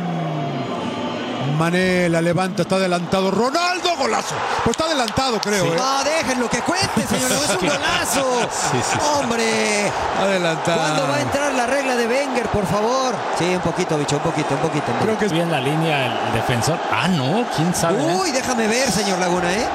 [1.58, 3.30] Mané la levanta, está adelantado.
[3.30, 4.34] Ronaldo, golazo.
[4.62, 5.64] Pues está adelantado, creo.
[5.64, 5.70] Sí.
[5.70, 5.76] ¿eh?
[5.76, 7.32] No, déjenlo que cuente, señor.
[7.32, 8.48] Es un golazo.
[8.50, 8.98] Sí, sí, sí.
[9.14, 9.90] Hombre.
[10.20, 10.78] Adelantado.
[10.78, 13.14] ¿Cuándo va a entrar la regla de Wenger, por favor?
[13.38, 14.92] Sí, un poquito, bicho, un poquito, un poquito.
[15.00, 16.78] Creo que es bien la línea el defensor.
[16.92, 18.02] Ah, no, quién sabe.
[18.04, 19.66] Uy, déjame ver, señor Laguna, ¿eh?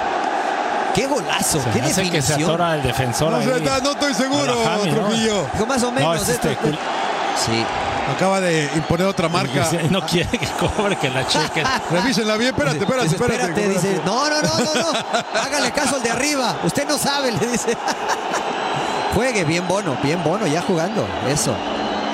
[0.94, 2.50] Qué golazo, Se qué hace que se definición.
[2.50, 3.46] atora el defensor No, ahí.
[3.46, 4.96] sé, no estoy seguro, la Javi, ¿no?
[5.08, 5.48] Trujillo.
[5.54, 6.16] Dijo más o menos.
[6.16, 6.78] No, es este, esto- cul-
[7.46, 7.66] Sí.
[8.16, 9.70] Acaba de imponer otra marca.
[9.90, 11.64] No quiere que cobre, que la chequen.
[11.92, 13.44] Revísenla bien, espérate, espérate, Dice, espérate.
[13.52, 15.40] espérate, dice, no, no, no, no, no.
[15.42, 16.58] Hágale caso al de arriba.
[16.64, 17.78] Usted no sabe, le dice.
[19.16, 21.08] Juegue bien Bono, bien Bono, ya jugando.
[21.30, 21.54] Eso.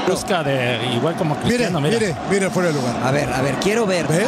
[0.07, 1.99] Busca de igual como Mire, Cristiano, mira.
[1.99, 2.95] mire, mire fuera de lugar.
[3.03, 4.07] A ver, a ver, quiero ver.
[4.07, 4.25] ¿Ve?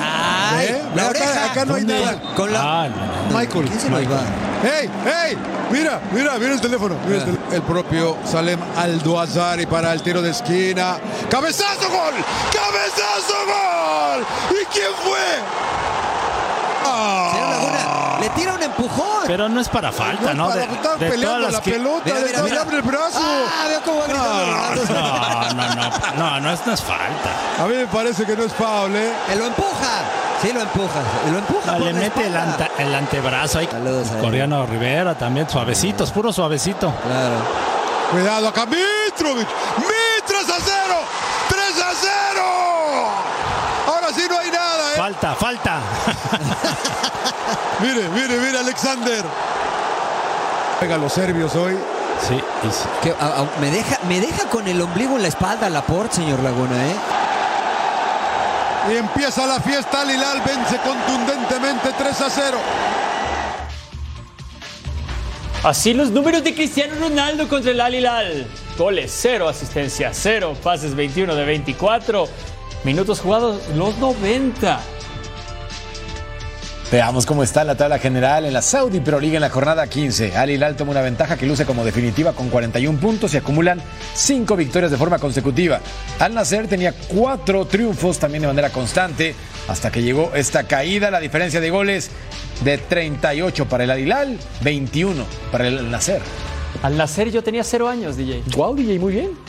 [0.96, 1.52] La Acá- oreja.
[1.52, 2.06] acá no hay ¿Dónde?
[2.06, 2.22] nada.
[2.36, 2.60] Con la...
[2.62, 2.96] Ah, no,
[3.32, 3.38] no.
[3.40, 3.66] Michael.
[3.68, 4.20] ¿Quién se nos va?
[4.64, 4.90] ¡Hey!
[5.06, 5.38] ¡Hey!
[5.72, 6.96] Mira, mira, mira el teléfono.
[7.08, 10.98] Mira el, propio Salem Aldoazari para el tiro de esquina.
[11.30, 12.14] ¡Cabezazo gol!
[12.52, 14.26] ¡Cabezazo gol!
[14.52, 15.20] ¿Y quién fue?
[16.86, 17.30] ¡Ah!
[17.34, 19.24] Señor Laguna, le tira un empujón.
[19.28, 20.48] Pero no es para falta, ¿no?
[20.50, 22.62] para De, estar de peleando todas las la que- pelota, Mira, le mira, mira.
[22.62, 23.20] abre el brazo.
[23.22, 24.90] Ah, veo cómo va los brazos.
[24.90, 27.64] No, no, no, no, no, es, no es falta.
[27.64, 29.12] A mí me parece que no es foul, ¿eh?
[29.28, 30.02] Que lo empuja.
[30.42, 31.00] Sí, lo empuja.
[31.32, 31.78] Lo empuja.
[31.80, 32.66] Le la mete el, espalda.
[32.68, 33.68] anta- el antebrazo ahí.
[33.70, 34.08] Saludos.
[34.22, 36.94] Coreano Rivera también, suavecitos, puro suavecito.
[37.06, 37.36] Claro.
[38.12, 39.48] Cuidado acá, Mitrovic.
[39.78, 40.96] Mitras a cero.
[41.50, 42.44] ¡Tres a cero!
[43.88, 44.98] Ahora sí no hay nada, ¿eh?
[44.98, 45.80] Falta, falta.
[47.82, 49.24] Mire, mire, mire, Alexander.
[50.82, 51.78] Venga, los serbios hoy.
[52.28, 52.84] Sí, y sí.
[53.02, 56.40] Que, a- a- me, deja, me deja con el ombligo en la espalda Laporte, señor
[56.42, 56.96] Laguna, ¿eh?
[58.90, 60.02] Y empieza la fiesta.
[60.02, 62.58] Al Hilal vence contundentemente 3 a 0.
[65.64, 68.48] Así los números de Cristiano Ronaldo contra el Al Hilal.
[68.78, 72.28] Goles, 0 asistencia, 0 pases 21 de 24.
[72.84, 74.80] Minutos jugados, los 90.
[76.92, 80.36] Veamos cómo está la tabla general en la Saudi Pro League en la jornada 15.
[80.36, 83.80] Al Hilal toma una ventaja que luce como definitiva con 41 puntos y acumulan
[84.16, 85.82] 5 victorias de forma consecutiva.
[86.18, 89.36] Al Nasser tenía 4 triunfos también de manera constante
[89.68, 91.12] hasta que llegó esta caída.
[91.12, 92.10] La diferencia de goles
[92.64, 96.24] de 38 para el Al Hilal, 21 para el Al Nasser.
[96.82, 98.42] Al nacer yo tenía 0 años, DJ.
[98.56, 99.49] Wow, DJ, muy bien.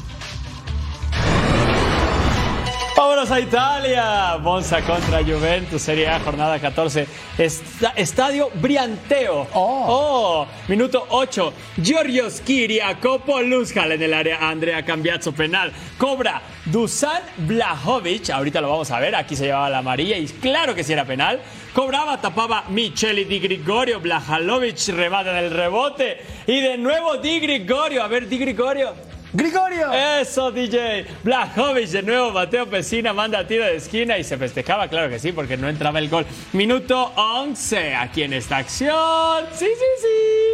[3.01, 4.37] Vámonos a Italia.
[4.43, 7.07] Monza contra Juventus, Serie A, jornada 14.
[7.39, 9.47] Esta- Estadio Brianteo.
[9.55, 10.47] Oh.
[10.69, 11.51] Minuto 8.
[11.83, 14.47] Giorgio Kiriakopo Luzhal en el área.
[14.51, 15.73] Andrea Cambiazzo penal.
[15.97, 18.29] Cobra Dusan Blajovic.
[18.29, 19.15] Ahorita lo vamos a ver.
[19.17, 21.41] Aquí se llevaba la amarilla y claro que sí era penal.
[21.73, 24.01] Cobraba, tapaba Micheli Di Grigorio.
[24.01, 26.21] Blajalovic remata en el rebote.
[26.47, 28.03] Y de nuevo Di Grigorio.
[28.03, 28.93] A ver, Di Grigorio.
[29.33, 29.93] ¡Grigorio!
[29.93, 31.07] Eso, DJ.
[31.23, 32.33] Blajovic de nuevo.
[32.33, 35.99] Mateo Pesina manda tiro de esquina y se festejaba, claro que sí, porque no entraba
[36.01, 36.27] el gol.
[36.53, 37.95] Minuto 11.
[37.95, 39.45] Aquí en esta acción.
[39.53, 40.07] Sí, sí,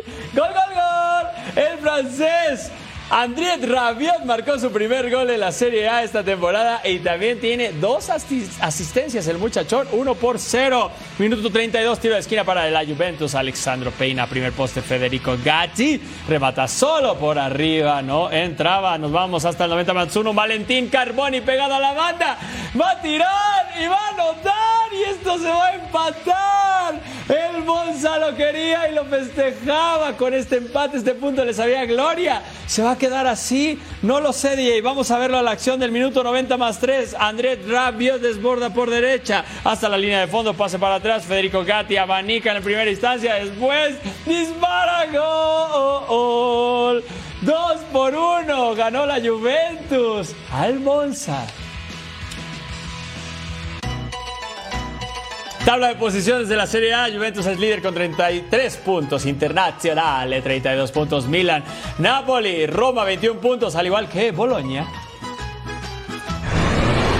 [0.04, 0.12] sí.
[0.34, 1.62] Gol, gol, gol.
[1.64, 2.70] El francés.
[3.08, 7.70] Andriet Rabiot marcó su primer gol en la Serie A esta temporada y también tiene
[7.72, 10.90] dos asis- asistencias el muchachón, uno por cero.
[11.18, 13.36] Minuto 32, tiro de esquina para la Juventus.
[13.36, 18.98] Alexandro Peina, primer poste Federico Gatti, remata solo por arriba, no entraba.
[18.98, 20.34] Nos vamos hasta el 90 Matsuno.
[20.34, 22.36] Valentín Carboni pegado a la banda,
[22.78, 27.00] va a tirar y va a anotar y esto se va a empatar.
[27.28, 32.42] El Monza lo quería y lo festejaba con este empate, este punto le sabía gloria.
[32.66, 34.80] Se va a quedar así, no lo sé, DJ.
[34.82, 37.16] Vamos a verlo a la acción del minuto 90 más 3.
[37.18, 41.24] Andrés Rabiot desborda por derecha hasta la línea de fondo, pase para atrás.
[41.24, 45.06] Federico Gatti abanica en primera instancia, después dispara
[46.06, 47.04] gol.
[47.42, 51.44] Dos por uno, ganó la Juventus al Monza.
[55.66, 60.92] Tabla de posiciones de la Serie A, Juventus es líder con 33 puntos, Internazionale 32
[60.92, 61.64] puntos, Milan,
[61.98, 64.86] Napoli, Roma 21 puntos, al igual que Boloña.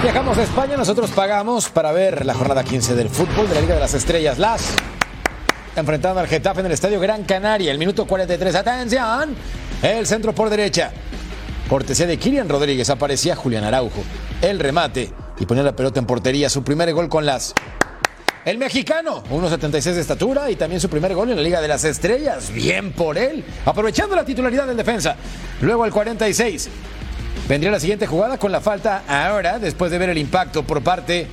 [0.01, 3.73] Viajamos a España, nosotros pagamos para ver la jornada 15 del fútbol de la Liga
[3.73, 4.39] de las Estrellas.
[4.39, 4.75] Las
[5.75, 8.55] enfrentando al Getafe en el Estadio Gran Canaria, el minuto 43.
[8.55, 9.35] Atención,
[9.81, 10.93] el centro por derecha.
[11.67, 14.01] Cortesía de Kirian Rodríguez, aparecía Julián Araujo.
[14.41, 17.53] El remate y ponía la pelota en portería, su primer gol con las
[18.47, 21.83] el mexicano, 1.76 de estatura y también su primer gol en la Liga de las
[21.83, 22.49] Estrellas.
[22.53, 25.17] Bien por él, aprovechando la titularidad del defensa.
[25.59, 26.69] Luego el 46.
[27.49, 31.27] Vendría la siguiente jugada con la falta ahora, después de ver el impacto por parte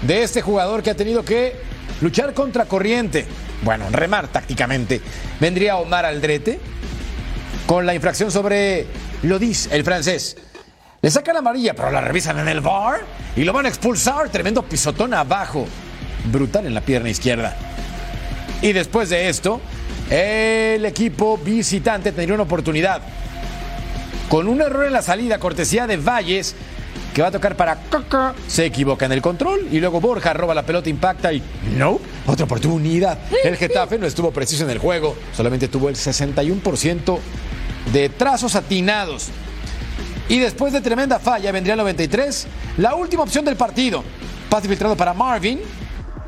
[0.00, 1.52] de este jugador que ha tenido que
[2.00, 3.26] luchar contra corriente.
[3.60, 5.02] Bueno, remar tácticamente.
[5.40, 6.58] Vendría Omar Aldrete
[7.66, 8.86] con la infracción sobre
[9.22, 10.38] Lodis, el francés.
[11.02, 13.00] Le sacan la amarilla, pero la revisan en el bar
[13.36, 14.30] y lo van a expulsar.
[14.30, 15.66] Tremendo pisotón abajo
[16.24, 17.56] brutal en la pierna izquierda.
[18.62, 19.60] Y después de esto,
[20.10, 23.02] el equipo visitante tendría una oportunidad.
[24.28, 26.54] Con un error en la salida, cortesía de Valles,
[27.14, 30.54] que va a tocar para Coco, se equivoca en el control y luego Borja roba
[30.54, 31.42] la pelota, impacta y
[31.76, 33.18] no, otra oportunidad.
[33.44, 37.18] El Getafe no estuvo preciso en el juego, solamente tuvo el 61%
[37.92, 39.28] de trazos atinados.
[40.28, 42.46] Y después de tremenda falla, vendría el 93,
[42.78, 44.02] la última opción del partido.
[44.48, 45.60] Pase filtrado para Marvin,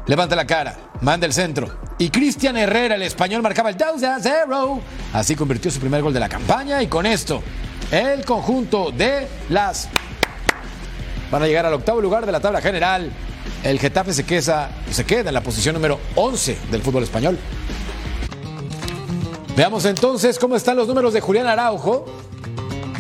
[0.07, 1.69] levanta la cara, manda el centro.
[1.99, 4.81] Y Cristian Herrera, el español, marcaba el 2 a 0.
[5.13, 7.43] Así convirtió su primer gol de la campaña y con esto,
[7.91, 9.89] el conjunto de las
[11.31, 13.11] van a llegar al octavo lugar de la tabla general.
[13.63, 17.39] El Getafe se queda, se queda en la posición número 11 del fútbol español.
[19.57, 22.05] Veamos entonces cómo están los números de Julián Araujo.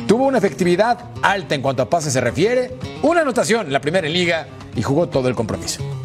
[0.08, 4.08] Tuvo una efectividad alta en cuanto a pases se refiere, una anotación en la primera
[4.08, 5.95] liga y jugó todo el compromiso.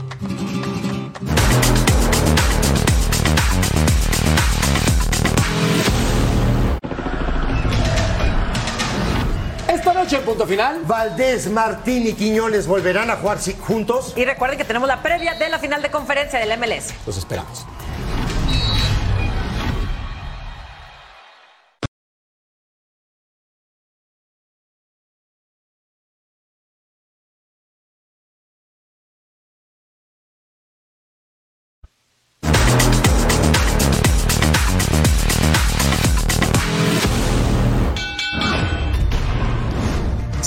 [10.11, 10.81] Noche en punto final.
[10.85, 14.13] Valdés, Martín y Quiñones volverán a jugar juntos.
[14.17, 16.93] Y recuerden que tenemos la previa de la final de conferencia del MLS.
[17.05, 17.65] Los esperamos.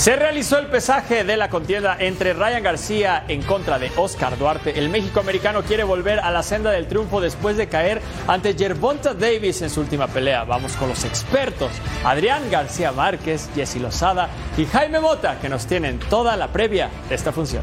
[0.04, 4.78] Se realizó el pesaje de la contienda entre Ryan García en contra de Oscar Duarte.
[4.78, 9.62] El México-americano quiere volver a la senda del triunfo después de caer ante Gervonta Davis
[9.62, 10.44] en su última pelea.
[10.44, 11.70] Vamos con los expertos,
[12.04, 14.28] Adrián García Márquez, Jessy Lozada
[14.58, 17.62] y Jaime Mota, que nos tienen toda la previa de esta función.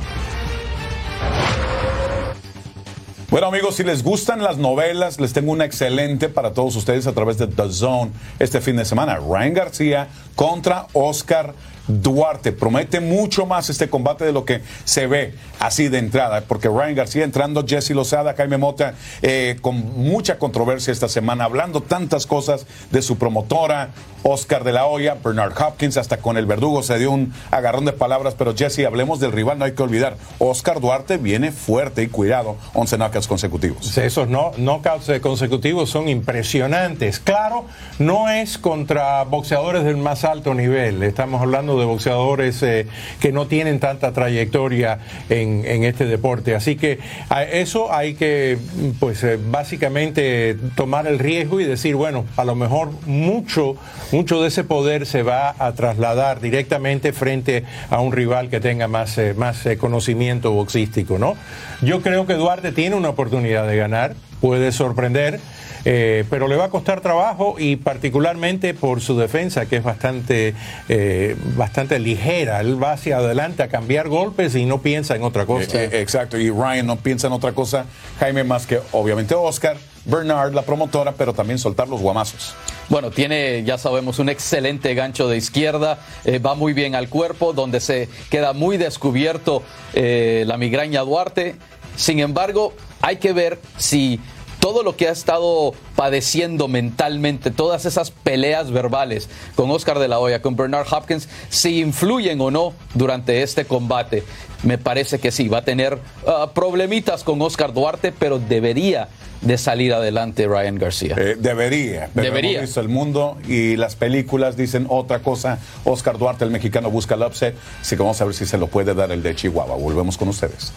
[3.32, 7.14] Bueno amigos, si les gustan las novelas, les tengo una excelente para todos ustedes a
[7.14, 9.20] través de The Zone este fin de semana.
[9.20, 11.54] Ryan García contra Oscar
[11.88, 12.52] Duarte.
[12.52, 16.96] Promete mucho más este combate de lo que se ve así de entrada, porque Ryan
[16.96, 22.66] García entrando, Jesse Lozada, Jaime Mota, eh, con mucha controversia esta semana, hablando tantas cosas
[22.92, 23.90] de su promotora,
[24.24, 27.94] Oscar de la Hoya, Bernard Hopkins, hasta con el verdugo se dio un agarrón de
[27.94, 32.08] palabras, pero Jesse, hablemos del rival, no hay que olvidar, Oscar Duarte viene fuerte y
[32.08, 33.98] cuidado, 11 knockouts consecutivos.
[33.98, 37.20] Esos no, knockouts consecutivos son impresionantes.
[37.20, 37.66] Claro,
[38.00, 42.88] no es contra boxeadores del más alto nivel, estamos hablando de boxeadores eh,
[43.20, 46.56] que no tienen tanta trayectoria en, este deporte.
[46.56, 48.58] Así que a eso hay que,
[49.00, 53.76] pues eh, básicamente tomar el riesgo y decir, bueno, a lo mejor mucho,
[54.12, 58.88] mucho de ese poder se va a trasladar directamente frente a un rival que tenga
[58.88, 61.36] más, eh, más conocimiento boxístico, ¿no?
[61.82, 65.40] Yo creo que Duarte tiene una oportunidad de ganar, puede sorprender.
[65.84, 70.54] Eh, pero le va a costar trabajo y particularmente por su defensa, que es bastante,
[70.90, 72.60] eh, bastante ligera.
[72.60, 75.84] Él va hacia adelante a cambiar golpes y no piensa en otra cosa.
[75.84, 77.86] Eh, exacto, y Ryan no piensa en otra cosa,
[78.20, 79.78] Jaime, más que obviamente Oscar.
[80.04, 82.56] Bernard, la promotora, pero también soltar los guamazos.
[82.90, 86.00] Bueno, tiene, ya sabemos, un excelente gancho de izquierda,
[86.44, 89.62] va muy bien al cuerpo, donde se queda muy descubierto
[89.94, 91.56] la migraña Duarte.
[91.96, 94.20] Sin embargo, hay que ver si
[94.62, 100.20] todo lo que ha estado padeciendo mentalmente, todas esas peleas verbales con Oscar de la
[100.20, 104.24] Hoya, con Bernard Hopkins, si influyen o no durante este combate.
[104.64, 109.10] Me parece que sí, va a tener uh, problemitas con Oscar Duarte, pero debería
[109.42, 111.16] de salir adelante Ryan García.
[111.18, 112.52] Eh, debería, pero debería.
[112.60, 115.58] Hemos visto el mundo y las películas dicen otra cosa.
[115.84, 118.68] Oscar Duarte, el mexicano, busca el upset, así que vamos a ver si se lo
[118.68, 119.76] puede dar el de Chihuahua.
[119.76, 120.72] Volvemos con ustedes.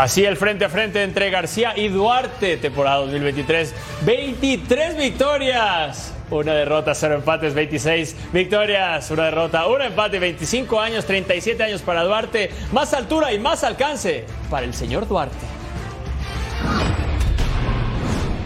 [0.00, 3.74] Así el frente a frente entre García y Duarte, temporada 2023.
[4.00, 6.14] 23 victorias.
[6.30, 12.02] Una derrota, cero empates, 26 victorias, una derrota, un empate, 25 años, 37 años para
[12.02, 12.50] Duarte.
[12.72, 15.36] Más altura y más alcance para el señor Duarte.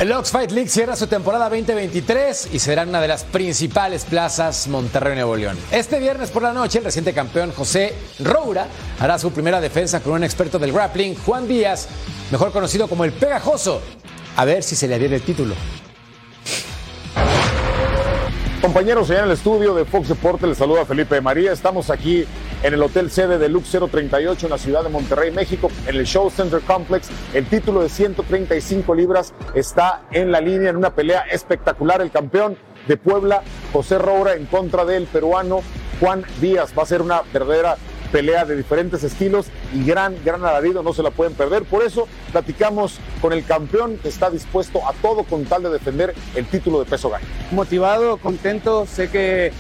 [0.01, 4.67] El Ox Fight League cierra su temporada 2023 y será una de las principales plazas
[4.67, 5.57] Monterrey Nuevo León.
[5.71, 8.67] Este viernes por la noche, el reciente campeón José Roura
[8.99, 11.87] hará su primera defensa con un experto del grappling, Juan Díaz,
[12.33, 13.81] mejor conocido como el Pegajoso.
[14.37, 15.55] A ver si se le adhiere el título.
[18.61, 21.53] Compañeros, allá en el estudio de Fox Deportes les saluda Felipe María.
[21.53, 22.25] Estamos aquí
[22.65, 26.07] en el Hotel Sede de Lux 038 en la ciudad de Monterrey, México, en el
[26.07, 27.09] Show Center Complex.
[27.35, 32.01] El título de 135 libras está en la línea en una pelea espectacular.
[32.01, 32.57] El campeón
[32.89, 35.61] de Puebla, José Roura, en contra del peruano
[36.01, 36.73] Juan Díaz.
[36.77, 37.77] Va a ser una verdadera
[38.11, 41.65] pelea de diferentes estilos y gran, gran alarido, no se la pueden perder.
[41.65, 46.15] Por eso platicamos con el campeón que está dispuesto a todo con tal de defender
[46.35, 47.27] el título de peso gallo.
[47.51, 49.53] Motivado, contento, sé que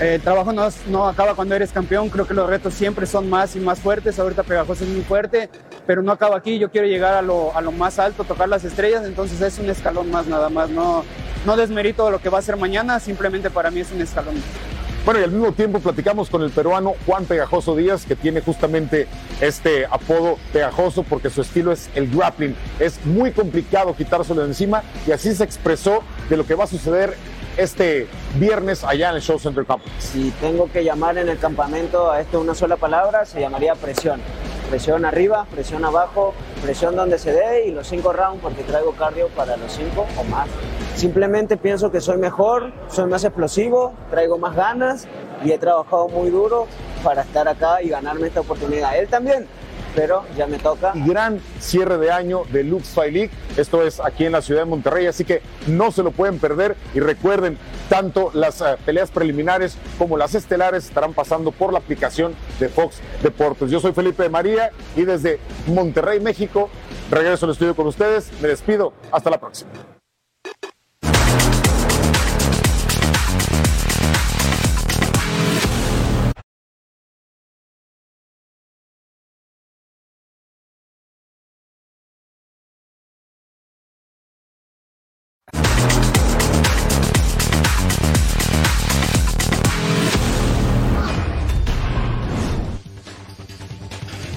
[0.00, 3.54] el trabajo no, no, acaba cuando eres campeón, creo que los retos siempre son más
[3.56, 5.48] y más fuertes, ahorita Pegajoso es muy fuerte,
[5.86, 8.64] pero no acabo aquí, yo quiero llegar a lo, a lo más alto, tocar las
[8.64, 11.04] estrellas, entonces es un escalón más nada más, no,
[11.46, 14.34] no desmerito lo que va a ser mañana, simplemente para mí es un escalón.
[15.04, 19.08] Bueno, y al mismo tiempo platicamos con el peruano Juan Pegajoso Díaz, que tiene justamente
[19.40, 22.54] este apodo pegajoso porque su estilo es el grappling.
[22.78, 26.66] Es muy complicado quitárselo de encima y así se expresó de lo que va a
[26.68, 27.16] suceder
[27.56, 29.92] este viernes allá en el Show Center Complex.
[29.98, 34.20] Si tengo que llamar en el campamento a esto una sola palabra, se llamaría presión.
[34.70, 36.32] Presión arriba, presión abajo,
[36.62, 40.24] presión donde se dé y los cinco rounds porque traigo cardio para los cinco o
[40.24, 40.48] más.
[40.96, 45.06] Simplemente pienso que soy mejor, soy más explosivo, traigo más ganas
[45.44, 46.66] y he trabajado muy duro
[47.02, 48.96] para estar acá y ganarme esta oportunidad.
[48.96, 49.46] Él también,
[49.94, 50.92] pero ya me toca.
[50.94, 53.30] Y gran cierre de año de Lux League.
[53.56, 56.76] Esto es aquí en la ciudad de Monterrey, así que no se lo pueden perder.
[56.94, 62.34] Y recuerden, tanto las uh, peleas preliminares como las estelares estarán pasando por la aplicación
[62.58, 63.70] de Fox Deportes.
[63.70, 66.68] Yo soy Felipe de María y desde Monterrey, México,
[67.10, 68.30] regreso al estudio con ustedes.
[68.40, 68.92] Me despido.
[69.10, 69.70] Hasta la próxima.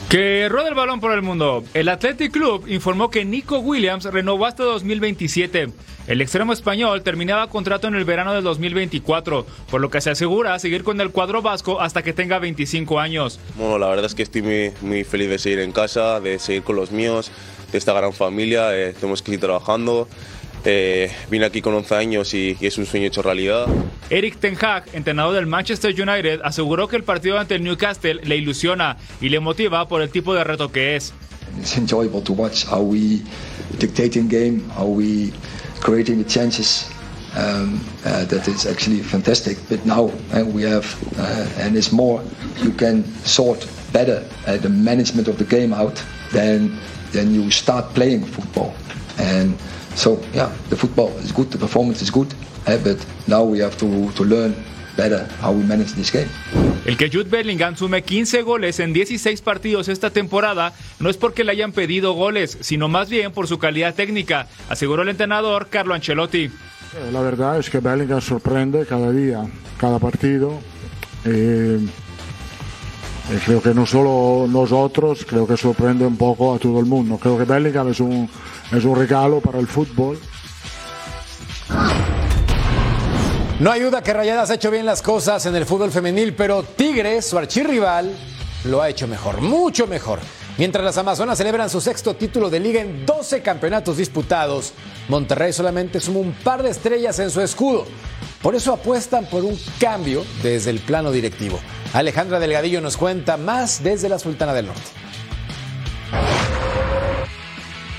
[0.09, 1.63] Que rueda el balón por el mundo.
[1.73, 5.69] El Athletic Club informó que Nico Williams renovó hasta 2027.
[6.07, 10.57] El extremo español terminaba contrato en el verano del 2024, por lo que se asegura
[10.59, 13.39] seguir con el cuadro vasco hasta que tenga 25 años.
[13.55, 16.61] Bueno, la verdad es que estoy muy, muy feliz de seguir en casa, de seguir
[16.61, 17.31] con los míos,
[17.71, 18.77] de esta gran familia.
[18.77, 20.07] Eh, tenemos que seguir trabajando.
[20.67, 23.67] Eh, vine aquí con 11 años y, y, es un sueño hecho realidad.
[24.09, 28.35] Eric Ten Hag, entrenador del Manchester United, aseguró que el partido ante el Newcastle le
[28.35, 31.13] ilusiona y le motiva por el tipo de reto que es.
[31.59, 33.21] It's enjoyable to watch how we
[33.79, 35.31] dictating game, how we
[35.81, 36.89] creating the chances.
[37.37, 39.57] Um, uh, that is actually fantastic.
[39.69, 40.85] But now uh, we have,
[41.19, 42.23] uh, and it's more,
[42.63, 46.01] you can sort better the management of the game out
[46.31, 46.77] than
[47.11, 48.73] then you start playing football.
[49.17, 49.57] And
[49.95, 52.27] so, yeah, the football is good, the performance is good,
[52.67, 54.55] uh, but now we have to, to learn
[54.95, 56.29] better how we manage this game.
[56.85, 61.43] El que Jude Bellingham sume 15 goles en 16 partidos esta temporada no es porque
[61.43, 65.93] le hayan pedido goles, sino más bien por su calidad técnica, aseguró el entrenador Carlo
[65.93, 66.51] Ancelotti.
[67.11, 69.43] La verdad es que Bellingham sorprende cada día,
[69.77, 70.59] cada partido.
[71.25, 71.79] Eh,
[73.31, 77.17] eh, creo que no solo nosotros, creo que sorprende un poco a todo el mundo.
[77.17, 78.29] Creo que Bellingham es un,
[78.71, 80.19] es un regalo para el fútbol.
[83.59, 87.25] No ayuda que Rayadas ha hecho bien las cosas en el fútbol femenil, pero Tigres,
[87.25, 88.11] su archirrival,
[88.65, 90.19] lo ha hecho mejor, mucho mejor.
[90.57, 94.73] Mientras las Amazonas celebran su sexto título de liga en 12 campeonatos disputados,
[95.09, 97.85] Monterrey solamente suma un par de estrellas en su escudo.
[98.41, 101.59] Por eso apuestan por un cambio desde el plano directivo.
[101.93, 104.81] Alejandra Delgadillo nos cuenta más desde la Sultana del Norte.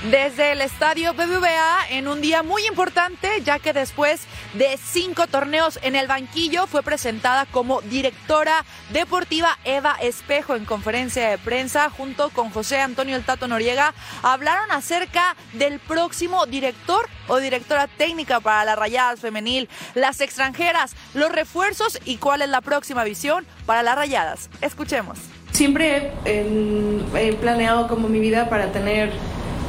[0.03, 4.21] Desde el estadio BBVA en un día muy importante, ya que después
[4.53, 11.27] de cinco torneos en el banquillo fue presentada como directora deportiva Eva Espejo en conferencia
[11.27, 13.95] de prensa junto con José Antonio El Tato Noriega.
[14.21, 21.31] Hablaron acerca del próximo director o directora técnica para las rayadas femenil, las extranjeras, los
[21.31, 24.51] refuerzos y cuál es la próxima visión para las rayadas.
[24.61, 25.17] Escuchemos.
[25.53, 29.11] Siempre he planeado como mi vida para tener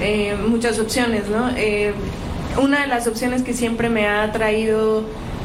[0.01, 1.51] eh, muchas opciones, ¿no?
[1.57, 1.93] Eh,
[2.61, 5.05] una de las opciones que siempre me ha atraído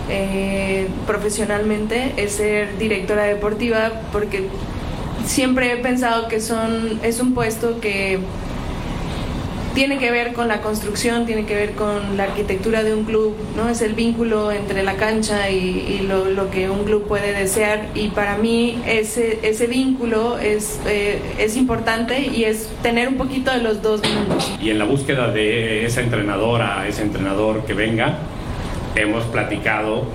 [0.09, 4.47] eh, profesionalmente es ser directora deportiva porque
[5.25, 8.19] siempre he pensado que son es un puesto que
[9.73, 13.35] tiene que ver con la construcción, tiene que ver con la arquitectura de un club,
[13.55, 13.69] ¿no?
[13.69, 18.37] Es el vínculo entre la cancha y, lo, que un club puede desear y para
[18.37, 24.01] mí ese, vínculo es, eh, es importante y es tener un poquito de los dos
[24.07, 24.51] mundos.
[24.61, 28.19] Y en la búsqueda de esa entrenadora, ese entrenador que venga,
[28.95, 30.05] hemos platicado,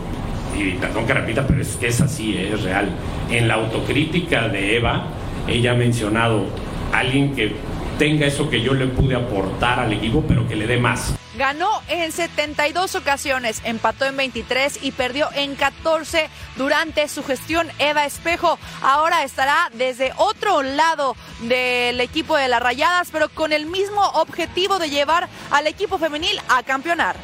[0.56, 2.90] y perdón que repita, pero es es así, es real.
[3.30, 5.06] En la autocrítica de Eva,
[5.46, 6.44] ella ha mencionado
[6.92, 7.52] alguien que
[7.98, 11.14] tenga eso que yo le pude aportar al equipo, pero que le dé más.
[11.36, 18.06] Ganó en 72 ocasiones, empató en 23 y perdió en 14 durante su gestión Eva
[18.06, 18.58] Espejo.
[18.82, 24.78] Ahora estará desde otro lado del equipo de las Rayadas, pero con el mismo objetivo
[24.78, 27.16] de llevar al equipo femenil a campeonar.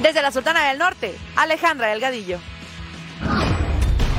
[0.00, 2.38] Desde la Sultana del Norte, Alejandra Delgadillo.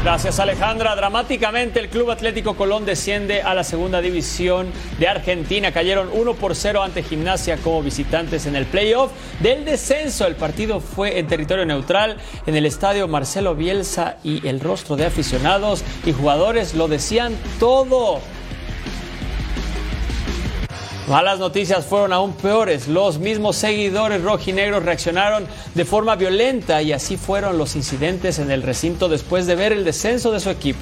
[0.05, 0.95] Gracias Alejandra.
[0.95, 4.67] Dramáticamente el Club Atlético Colón desciende a la segunda división
[4.99, 5.71] de Argentina.
[5.71, 10.27] Cayeron 1 por 0 ante Gimnasia como visitantes en el playoff del descenso.
[10.27, 15.07] El partido fue en territorio neutral en el estadio Marcelo Bielsa y el rostro de
[15.07, 18.21] aficionados y jugadores lo decían todo.
[21.07, 22.87] Malas noticias fueron aún peores.
[22.87, 25.45] Los mismos seguidores rojinegros reaccionaron
[25.75, 29.83] de forma violenta y así fueron los incidentes en el recinto después de ver el
[29.83, 30.79] descenso de su equipo.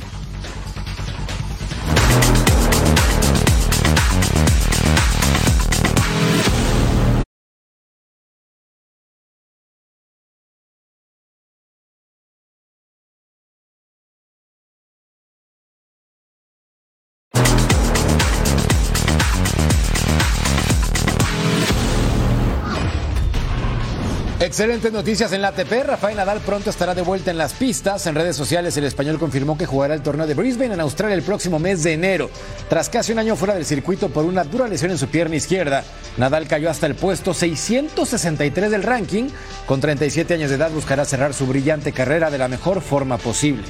[24.53, 25.83] Excelentes noticias en la ATP.
[25.83, 28.05] Rafael Nadal pronto estará de vuelta en las pistas.
[28.05, 31.23] En redes sociales, el español confirmó que jugará el torneo de Brisbane en Australia el
[31.23, 32.29] próximo mes de enero.
[32.69, 35.83] Tras casi un año fuera del circuito por una dura lesión en su pierna izquierda,
[36.17, 39.29] Nadal cayó hasta el puesto 663 del ranking.
[39.65, 43.63] Con 37 años de edad buscará cerrar su brillante carrera de la mejor forma posible.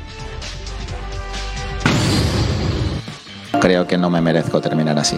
[3.61, 5.17] Creo que no me merezco terminar así.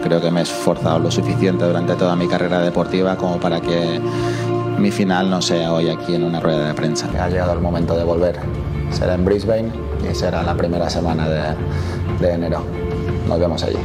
[0.00, 4.00] Creo que me he esforzado lo suficiente durante toda mi carrera deportiva como para que
[4.78, 7.08] mi final no sea hoy aquí en una rueda de prensa.
[7.18, 8.38] Ha llegado el momento de volver.
[8.90, 9.70] Será en Brisbane
[10.10, 11.54] y será la primera semana de,
[12.20, 12.64] de enero.
[13.26, 13.78] Nos vemos allí.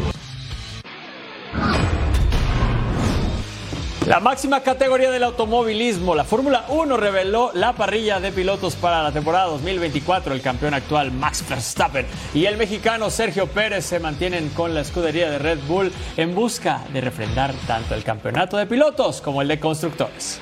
[4.07, 9.11] La máxima categoría del automovilismo, la Fórmula 1 reveló la parrilla de pilotos para la
[9.11, 10.33] temporada 2024.
[10.33, 15.29] El campeón actual Max Verstappen y el mexicano Sergio Pérez se mantienen con la escudería
[15.29, 19.59] de Red Bull en busca de refrendar tanto el campeonato de pilotos como el de
[19.59, 20.39] constructores.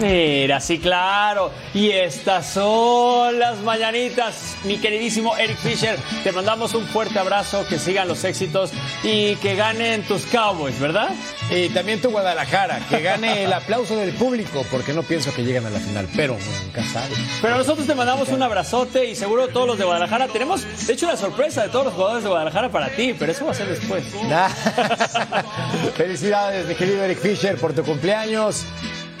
[0.00, 1.50] Mira, sí, claro.
[1.74, 5.98] Y estas son las mañanitas, mi queridísimo Eric Fisher.
[6.24, 8.70] Te mandamos un fuerte abrazo, que sigan los éxitos
[9.02, 11.10] y que ganen tus Cowboys, ¿verdad?
[11.50, 15.66] Y también tu Guadalajara, que gane el aplauso del público, porque no pienso que lleguen
[15.66, 17.14] a la final, pero nunca sabe.
[17.42, 20.28] Pero nosotros te mandamos un abrazote y seguro todos los de Guadalajara.
[20.28, 23.44] Tenemos, de hecho, una sorpresa de todos los jugadores de Guadalajara para ti, pero eso
[23.44, 24.02] va a ser después.
[25.96, 28.64] Felicidades, mi querido Eric Fisher, por tu cumpleaños.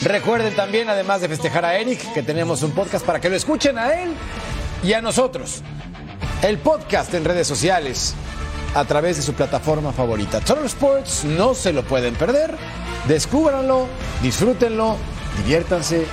[0.02, 3.76] Recuerden también, además de festejar a Eric, que tenemos un podcast para que lo escuchen
[3.76, 4.14] a él
[4.82, 5.62] y a nosotros.
[6.42, 8.14] El podcast en redes sociales
[8.74, 10.40] a través de su plataforma favorita.
[10.40, 12.54] Total Sports no se lo pueden perder.
[13.08, 13.88] Descúbranlo,
[14.22, 14.96] disfrútenlo,
[15.36, 16.06] diviértanse,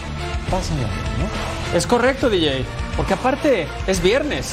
[0.51, 1.77] pásenlo bien, ¿no?
[1.77, 2.65] Es correcto, DJ,
[2.97, 4.51] porque aparte es viernes.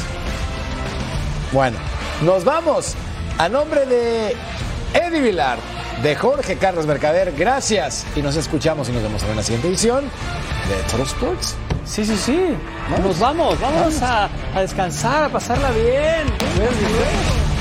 [1.53, 1.79] Bueno,
[2.23, 2.95] nos vamos.
[3.37, 4.37] A nombre de
[4.95, 5.59] Eddie Vilar,
[6.03, 7.33] de Jorge Carlos Mercader.
[7.37, 10.05] Gracias y nos escuchamos y nos vemos en la siguiente edición
[10.69, 11.55] de Total Sports.
[11.87, 12.57] Sí, sí, sí.
[13.03, 17.54] Nos vamos, vamos a, a descansar, a pasarla bien.